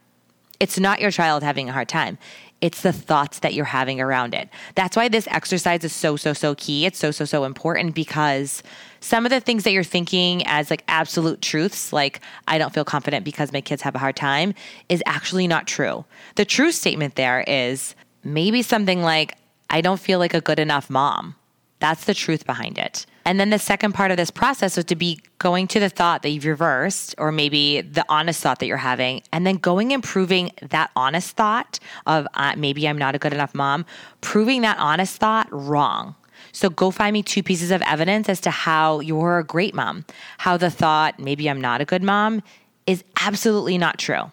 It's 0.59 0.79
not 0.79 1.01
your 1.01 1.11
child 1.11 1.43
having 1.43 1.69
a 1.69 1.73
hard 1.73 1.89
time. 1.89 2.17
It's 2.61 2.83
the 2.83 2.93
thoughts 2.93 3.41
that 3.41 3.53
you're 3.53 3.67
having 3.67 4.01
around 4.01 4.35
it. 4.35 4.49
That's 4.75 4.97
why 4.97 5.09
this 5.09 5.29
exercise 5.29 5.85
is 5.85 5.93
so, 5.93 6.17
so, 6.17 6.33
so 6.33 6.55
key. 6.55 6.87
It's 6.87 6.99
so, 6.99 7.11
so, 7.11 7.25
so 7.25 7.45
important 7.45 7.95
because 7.95 8.63
some 9.01 9.27
of 9.27 9.31
the 9.31 9.41
things 9.41 9.65
that 9.65 9.73
you're 9.73 9.85
thinking 9.85 10.47
as 10.47 10.71
like 10.71 10.83
absolute 10.89 11.43
truths, 11.43 11.93
like 11.93 12.21
I 12.49 12.57
don't 12.57 12.73
feel 12.73 12.85
confident 12.85 13.25
because 13.25 13.53
my 13.53 13.61
kids 13.61 13.83
have 13.83 13.95
a 13.95 13.99
hard 13.99 14.17
time, 14.17 14.55
is 14.89 15.03
actually 15.05 15.47
not 15.47 15.67
true. 15.67 16.07
The 16.37 16.47
true 16.47 16.73
statement 16.73 17.17
there 17.17 17.45
is 17.47 17.95
maybe 18.23 18.63
something 18.63 19.03
like, 19.03 19.37
I 19.69 19.83
don't 19.83 20.01
feel 20.01 20.19
like 20.19 20.33
a 20.33 20.41
good 20.41 20.59
enough 20.59 20.89
mom. 20.89 21.35
That's 21.81 22.05
the 22.05 22.15
truth 22.15 22.47
behind 22.47 22.79
it. 22.79 23.07
And 23.27 23.41
then 23.41 23.51
the 23.51 23.59
second 23.59 23.93
part 23.93 24.11
of 24.11 24.17
this 24.17 24.31
process 24.31 24.77
was 24.77 24.85
to 24.87 24.97
be 24.97 25.21
going 25.39 25.67
to 25.69 25.81
the 25.81 25.89
thought 25.89 26.23
that 26.23 26.31
you've 26.31 26.45
reversed, 26.45 27.15
or 27.19 27.33
maybe 27.33 27.81
the 27.81 28.05
honest 28.09 28.43
thought 28.43 28.59
that 28.59 28.67
you're 28.67 28.77
having, 28.77 29.23
and 29.33 29.47
then 29.47 29.57
going 29.57 29.93
and 29.93 30.03
proving 30.03 30.51
that 30.63 30.91
honest 30.95 31.37
thought 31.37 31.79
of 32.07 32.27
uh, 32.35 32.55
maybe 32.57 32.87
I'm 32.87 32.99
not 32.99 33.15
a 33.15 33.19
good 33.19 33.33
enough 33.33 33.55
mom, 33.55 33.87
proving 34.21 34.63
that 34.63 34.79
honest 34.79 35.17
thought 35.17 35.49
wrong. 35.51 36.15
So 36.53 36.71
go 36.71 36.91
find 36.91 37.15
me 37.15 37.23
two 37.23 37.43
pieces 37.43 37.71
of 37.71 37.83
evidence 37.83 38.29
as 38.29 38.41
to 38.43 38.51
how 38.51 39.01
you're 39.01 39.39
a 39.39 39.45
great 39.45 39.75
mom, 39.75 40.05
how 40.39 40.57
the 40.57 40.71
thought, 40.71 41.19
maybe 41.19 41.49
I'm 41.49 41.61
not 41.61 41.81
a 41.81 41.85
good 41.85 42.03
mom, 42.03 42.43
is 42.87 43.03
absolutely 43.21 43.79
not 43.79 43.99
true. 43.99 44.31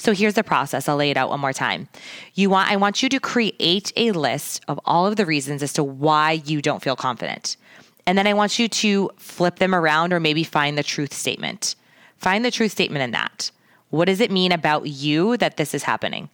So 0.00 0.14
here's 0.14 0.32
the 0.32 0.42
process. 0.42 0.88
I'll 0.88 0.96
lay 0.96 1.10
it 1.10 1.18
out 1.18 1.28
one 1.28 1.40
more 1.40 1.52
time. 1.52 1.86
You 2.32 2.48
want 2.48 2.70
I 2.70 2.76
want 2.76 3.02
you 3.02 3.10
to 3.10 3.20
create 3.20 3.92
a 3.96 4.12
list 4.12 4.62
of 4.66 4.80
all 4.86 5.06
of 5.06 5.16
the 5.16 5.26
reasons 5.26 5.62
as 5.62 5.74
to 5.74 5.84
why 5.84 6.40
you 6.46 6.62
don't 6.62 6.82
feel 6.82 6.96
confident. 6.96 7.58
And 8.06 8.16
then 8.16 8.26
I 8.26 8.32
want 8.32 8.58
you 8.58 8.66
to 8.66 9.10
flip 9.18 9.58
them 9.58 9.74
around 9.74 10.14
or 10.14 10.18
maybe 10.18 10.42
find 10.42 10.78
the 10.78 10.82
truth 10.82 11.12
statement. 11.12 11.74
Find 12.16 12.46
the 12.46 12.50
truth 12.50 12.72
statement 12.72 13.02
in 13.02 13.10
that. 13.10 13.50
What 13.90 14.06
does 14.06 14.22
it 14.22 14.30
mean 14.30 14.52
about 14.52 14.86
you 14.86 15.36
that 15.36 15.58
this 15.58 15.74
is 15.74 15.82
happening? 15.82 16.30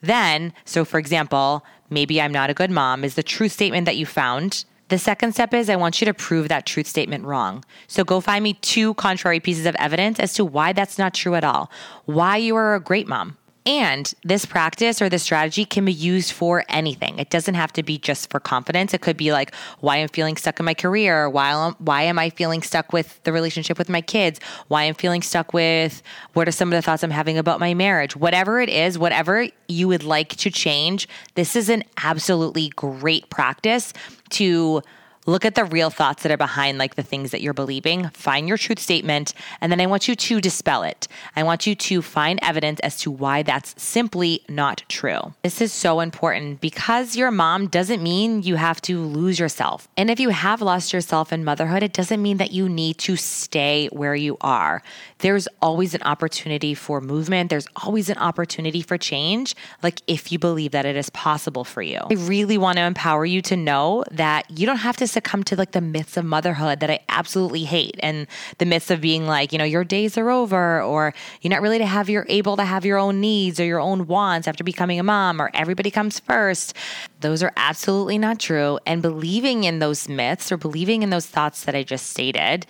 Then, 0.00 0.52
so 0.64 0.84
for 0.84 1.00
example, 1.00 1.64
maybe 1.90 2.22
I'm 2.22 2.30
not 2.30 2.50
a 2.50 2.54
good 2.54 2.70
mom 2.70 3.02
is 3.02 3.16
the 3.16 3.24
truth 3.24 3.50
statement 3.50 3.84
that 3.86 3.96
you 3.96 4.06
found. 4.06 4.64
The 4.88 4.98
second 4.98 5.32
step 5.32 5.52
is 5.52 5.68
I 5.68 5.76
want 5.76 6.00
you 6.00 6.06
to 6.06 6.14
prove 6.14 6.48
that 6.48 6.64
truth 6.64 6.86
statement 6.86 7.24
wrong. 7.24 7.64
So 7.88 8.04
go 8.04 8.20
find 8.20 8.42
me 8.42 8.54
two 8.54 8.94
contrary 8.94 9.38
pieces 9.38 9.66
of 9.66 9.74
evidence 9.76 10.18
as 10.18 10.32
to 10.34 10.44
why 10.44 10.72
that's 10.72 10.98
not 10.98 11.12
true 11.12 11.34
at 11.34 11.44
all, 11.44 11.70
why 12.06 12.38
you 12.38 12.56
are 12.56 12.74
a 12.74 12.80
great 12.80 13.06
mom. 13.06 13.36
And 13.66 14.14
this 14.24 14.46
practice 14.46 15.02
or 15.02 15.10
this 15.10 15.24
strategy 15.24 15.66
can 15.66 15.84
be 15.84 15.92
used 15.92 16.32
for 16.32 16.64
anything. 16.70 17.18
It 17.18 17.28
doesn't 17.28 17.54
have 17.54 17.70
to 17.74 17.82
be 17.82 17.98
just 17.98 18.30
for 18.30 18.40
confidence. 18.40 18.94
It 18.94 19.02
could 19.02 19.18
be 19.18 19.30
like 19.30 19.54
why 19.80 19.98
I'm 19.98 20.08
feeling 20.08 20.38
stuck 20.38 20.58
in 20.58 20.64
my 20.64 20.72
career, 20.72 21.28
why 21.28 21.52
I'm, 21.52 21.74
why 21.74 22.04
am 22.04 22.18
I 22.18 22.30
feeling 22.30 22.62
stuck 22.62 22.94
with 22.94 23.22
the 23.24 23.32
relationship 23.32 23.76
with 23.76 23.90
my 23.90 24.00
kids, 24.00 24.40
why 24.68 24.84
I'm 24.84 24.94
feeling 24.94 25.20
stuck 25.20 25.52
with 25.52 26.02
what 26.32 26.48
are 26.48 26.52
some 26.52 26.72
of 26.72 26.78
the 26.78 26.80
thoughts 26.80 27.02
I'm 27.02 27.10
having 27.10 27.36
about 27.36 27.60
my 27.60 27.74
marriage. 27.74 28.16
Whatever 28.16 28.58
it 28.58 28.70
is, 28.70 28.98
whatever 28.98 29.48
you 29.68 29.86
would 29.86 30.02
like 30.02 30.30
to 30.36 30.50
change, 30.50 31.06
this 31.34 31.54
is 31.54 31.68
an 31.68 31.84
absolutely 32.02 32.70
great 32.70 33.28
practice 33.28 33.92
to 34.30 34.82
look 35.28 35.44
at 35.44 35.54
the 35.54 35.64
real 35.64 35.90
thoughts 35.90 36.22
that 36.22 36.32
are 36.32 36.38
behind 36.38 36.78
like 36.78 36.94
the 36.94 37.02
things 37.02 37.32
that 37.32 37.42
you're 37.42 37.52
believing. 37.52 38.08
Find 38.14 38.48
your 38.48 38.56
truth 38.56 38.78
statement 38.78 39.34
and 39.60 39.70
then 39.70 39.80
i 39.80 39.86
want 39.86 40.08
you 40.08 40.16
to 40.16 40.40
dispel 40.40 40.82
it. 40.82 41.06
I 41.36 41.42
want 41.42 41.66
you 41.66 41.74
to 41.74 42.00
find 42.00 42.38
evidence 42.42 42.80
as 42.80 42.98
to 43.00 43.10
why 43.10 43.42
that's 43.42 43.74
simply 43.80 44.42
not 44.48 44.82
true. 44.88 45.34
This 45.42 45.60
is 45.60 45.72
so 45.72 46.00
important 46.00 46.62
because 46.62 47.14
your 47.14 47.30
mom 47.30 47.66
doesn't 47.66 48.02
mean 48.02 48.42
you 48.42 48.56
have 48.56 48.80
to 48.82 49.00
lose 49.00 49.38
yourself. 49.38 49.86
And 49.98 50.10
if 50.10 50.18
you 50.18 50.30
have 50.30 50.62
lost 50.62 50.94
yourself 50.94 51.30
in 51.30 51.44
motherhood 51.44 51.82
it 51.82 51.92
doesn't 51.92 52.22
mean 52.22 52.38
that 52.38 52.52
you 52.52 52.66
need 52.68 52.96
to 52.98 53.16
stay 53.16 53.88
where 53.92 54.14
you 54.14 54.38
are. 54.40 54.82
There's 55.18 55.46
always 55.60 55.94
an 55.94 56.02
opportunity 56.04 56.72
for 56.72 57.02
movement. 57.02 57.50
There's 57.50 57.66
always 57.84 58.08
an 58.08 58.16
opportunity 58.16 58.80
for 58.80 58.96
change 58.96 59.54
like 59.82 60.00
if 60.06 60.32
you 60.32 60.38
believe 60.38 60.70
that 60.70 60.86
it 60.86 60.96
is 60.96 61.10
possible 61.10 61.64
for 61.64 61.82
you. 61.82 62.00
I 62.10 62.14
really 62.14 62.56
want 62.56 62.78
to 62.78 62.84
empower 62.84 63.26
you 63.26 63.42
to 63.42 63.56
know 63.56 64.04
that 64.10 64.50
you 64.50 64.64
don't 64.64 64.78
have 64.78 64.96
to 64.96 65.06
succumb 65.18 65.42
to 65.42 65.56
like 65.56 65.72
the 65.72 65.80
myths 65.80 66.16
of 66.16 66.24
motherhood 66.24 66.78
that 66.78 66.90
I 66.90 67.00
absolutely 67.08 67.64
hate 67.64 67.98
and 68.00 68.28
the 68.58 68.64
myths 68.64 68.88
of 68.90 69.00
being 69.00 69.26
like, 69.26 69.52
you 69.52 69.58
know, 69.58 69.64
your 69.64 69.82
days 69.82 70.16
are 70.16 70.30
over 70.30 70.80
or 70.80 71.12
you're 71.40 71.50
not 71.50 71.60
really 71.60 71.78
to 71.78 71.86
have 71.86 72.08
your 72.08 72.24
able 72.28 72.56
to 72.56 72.64
have 72.64 72.84
your 72.84 72.98
own 72.98 73.20
needs 73.20 73.58
or 73.58 73.64
your 73.64 73.80
own 73.80 74.06
wants 74.06 74.46
after 74.46 74.62
becoming 74.62 75.00
a 75.00 75.02
mom 75.02 75.42
or 75.42 75.50
everybody 75.54 75.90
comes 75.90 76.20
first. 76.20 76.74
Those 77.20 77.42
are 77.42 77.52
absolutely 77.56 78.16
not 78.16 78.38
true. 78.38 78.78
And 78.86 79.02
believing 79.02 79.64
in 79.64 79.80
those 79.80 80.08
myths 80.08 80.52
or 80.52 80.56
believing 80.56 81.02
in 81.02 81.10
those 81.10 81.26
thoughts 81.26 81.64
that 81.64 81.74
I 81.74 81.82
just 81.82 82.10
stated, 82.10 82.64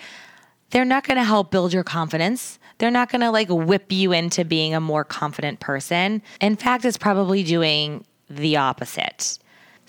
they're 0.71 0.87
not 0.87 1.07
going 1.07 1.19
to 1.19 1.25
help 1.25 1.51
build 1.51 1.75
your 1.75 1.85
confidence. 1.85 2.59
They're 2.79 2.91
not 2.91 3.11
going 3.11 3.21
to 3.21 3.31
like 3.31 3.49
whip 3.51 3.93
you 3.93 4.13
into 4.13 4.45
being 4.45 4.75
a 4.75 4.81
more 4.81 5.05
confident 5.05 5.61
person. 5.61 6.23
In 6.41 6.57
fact, 6.57 6.87
it's 6.87 6.97
probably 6.97 7.43
doing 7.43 8.07
the 8.31 8.57
opposite. 8.57 9.39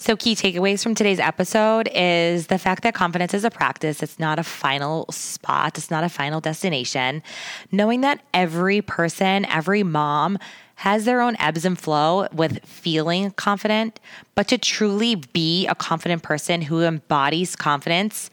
So, 0.02 0.16
key 0.16 0.34
takeaways 0.34 0.82
from 0.82 0.96
today's 0.96 1.20
episode 1.20 1.90
is 1.94 2.48
the 2.48 2.58
fact 2.58 2.84
that 2.84 2.94
confidence 2.94 3.34
is 3.34 3.44
a 3.44 3.52
practice. 3.52 4.02
It's 4.02 4.18
not 4.18 4.40
a 4.40 4.44
final 4.44 5.06
spot, 5.12 5.78
it's 5.78 5.92
not 5.92 6.06
a 6.06 6.10
final 6.10 6.40
destination. 6.40 7.22
Knowing 7.70 8.00
that 8.00 8.22
every 8.34 8.82
person, 8.82 9.44
every 9.44 9.84
mom, 9.84 10.40
has 10.76 11.04
their 11.04 11.20
own 11.20 11.36
ebbs 11.38 11.66
and 11.66 11.78
flow 11.78 12.30
with 12.32 12.64
feeling 12.64 13.32
confident, 13.32 14.00
but 14.36 14.48
to 14.48 14.58
truly 14.58 15.16
be 15.16 15.68
a 15.68 15.76
confident 15.76 16.24
person 16.24 16.62
who 16.62 16.82
embodies 16.84 17.58
confidence, 17.58 18.30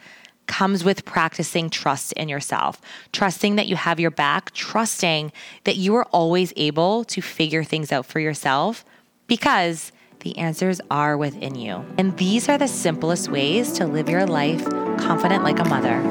comes 0.47 0.85
with 0.85 1.05
practicing 1.05 1.69
trust 1.69 2.13
in 2.13 2.29
yourself, 2.29 2.81
trusting 3.11 3.57
that 3.57 3.67
you 3.67 3.75
have 3.75 3.99
your 3.99 4.13
back, 4.13 4.53
trusting 4.53 5.33
that 5.65 5.75
you 5.75 5.97
are 5.97 6.05
always 6.13 6.53
able 6.55 7.03
to 7.07 7.21
figure 7.21 7.65
things 7.65 7.91
out 7.91 8.07
for 8.07 8.21
yourself 8.21 8.85
because 9.27 9.91
the 10.27 10.39
answers 10.39 10.81
are 10.91 11.17
within 11.17 11.55
you. 11.55 11.85
And 11.99 12.17
these 12.19 12.49
are 12.49 12.59
the 12.59 12.67
simplest 12.67 13.31
ways 13.31 13.71
to 13.75 13.87
live 13.87 14.09
your 14.09 14.27
life 14.27 14.65
confident 14.99 15.45
like 15.45 15.61
a 15.61 15.65
mother. 15.65 16.03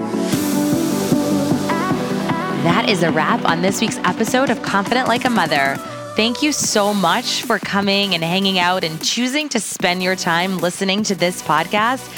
That 2.63 2.85
is 2.87 3.03
a 3.03 3.11
wrap 3.11 3.43
on 3.43 3.61
this 3.61 3.81
week's 3.81 3.97
episode 4.05 4.49
of 4.49 4.61
Confident 4.61 5.09
Like 5.09 5.25
a 5.25 5.29
Mother. 5.29 5.75
Thank 6.15 6.41
you 6.41 6.53
so 6.53 6.93
much 6.93 7.43
for 7.43 7.59
coming 7.59 8.15
and 8.15 8.23
hanging 8.23 8.57
out 8.57 8.85
and 8.85 9.03
choosing 9.03 9.49
to 9.49 9.59
spend 9.59 10.01
your 10.01 10.15
time 10.15 10.59
listening 10.59 11.03
to 11.03 11.15
this 11.15 11.41
podcast. 11.41 12.09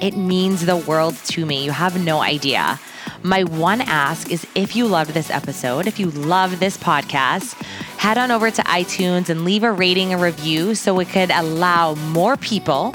It 0.00 0.16
means 0.16 0.64
the 0.64 0.76
world 0.76 1.14
to 1.26 1.44
me. 1.44 1.64
You 1.64 1.72
have 1.72 2.02
no 2.02 2.20
idea. 2.20 2.80
My 3.22 3.44
one 3.44 3.82
ask 3.82 4.30
is 4.30 4.46
if 4.54 4.74
you 4.74 4.86
loved 4.86 5.10
this 5.10 5.30
episode, 5.30 5.86
if 5.86 6.00
you 6.00 6.10
love 6.10 6.58
this 6.58 6.78
podcast, 6.78 7.54
head 7.98 8.16
on 8.16 8.30
over 8.30 8.50
to 8.50 8.62
iTunes 8.62 9.28
and 9.28 9.44
leave 9.44 9.62
a 9.62 9.70
rating 9.70 10.12
and 10.14 10.22
review 10.22 10.74
so 10.74 10.98
it 11.00 11.08
could 11.08 11.30
allow 11.30 11.94
more 11.96 12.38
people 12.38 12.94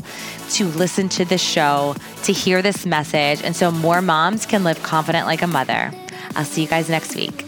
to 0.52 0.66
listen 0.66 1.08
to 1.10 1.26
the 1.26 1.38
show, 1.38 1.96
to 2.24 2.34
hear 2.34 2.64
this 2.64 2.86
message, 2.86 3.44
and 3.44 3.56
so 3.56 3.70
more 3.70 4.02
moms 4.02 4.46
can 4.48 4.64
live 4.64 4.82
confident 4.82 5.28
like 5.28 5.44
a 5.44 5.48
mother. 5.48 5.92
I'll 6.36 6.46
see 6.46 6.64
you 6.64 6.68
guys 6.68 6.90
next 6.90 7.16
week. 7.16 7.45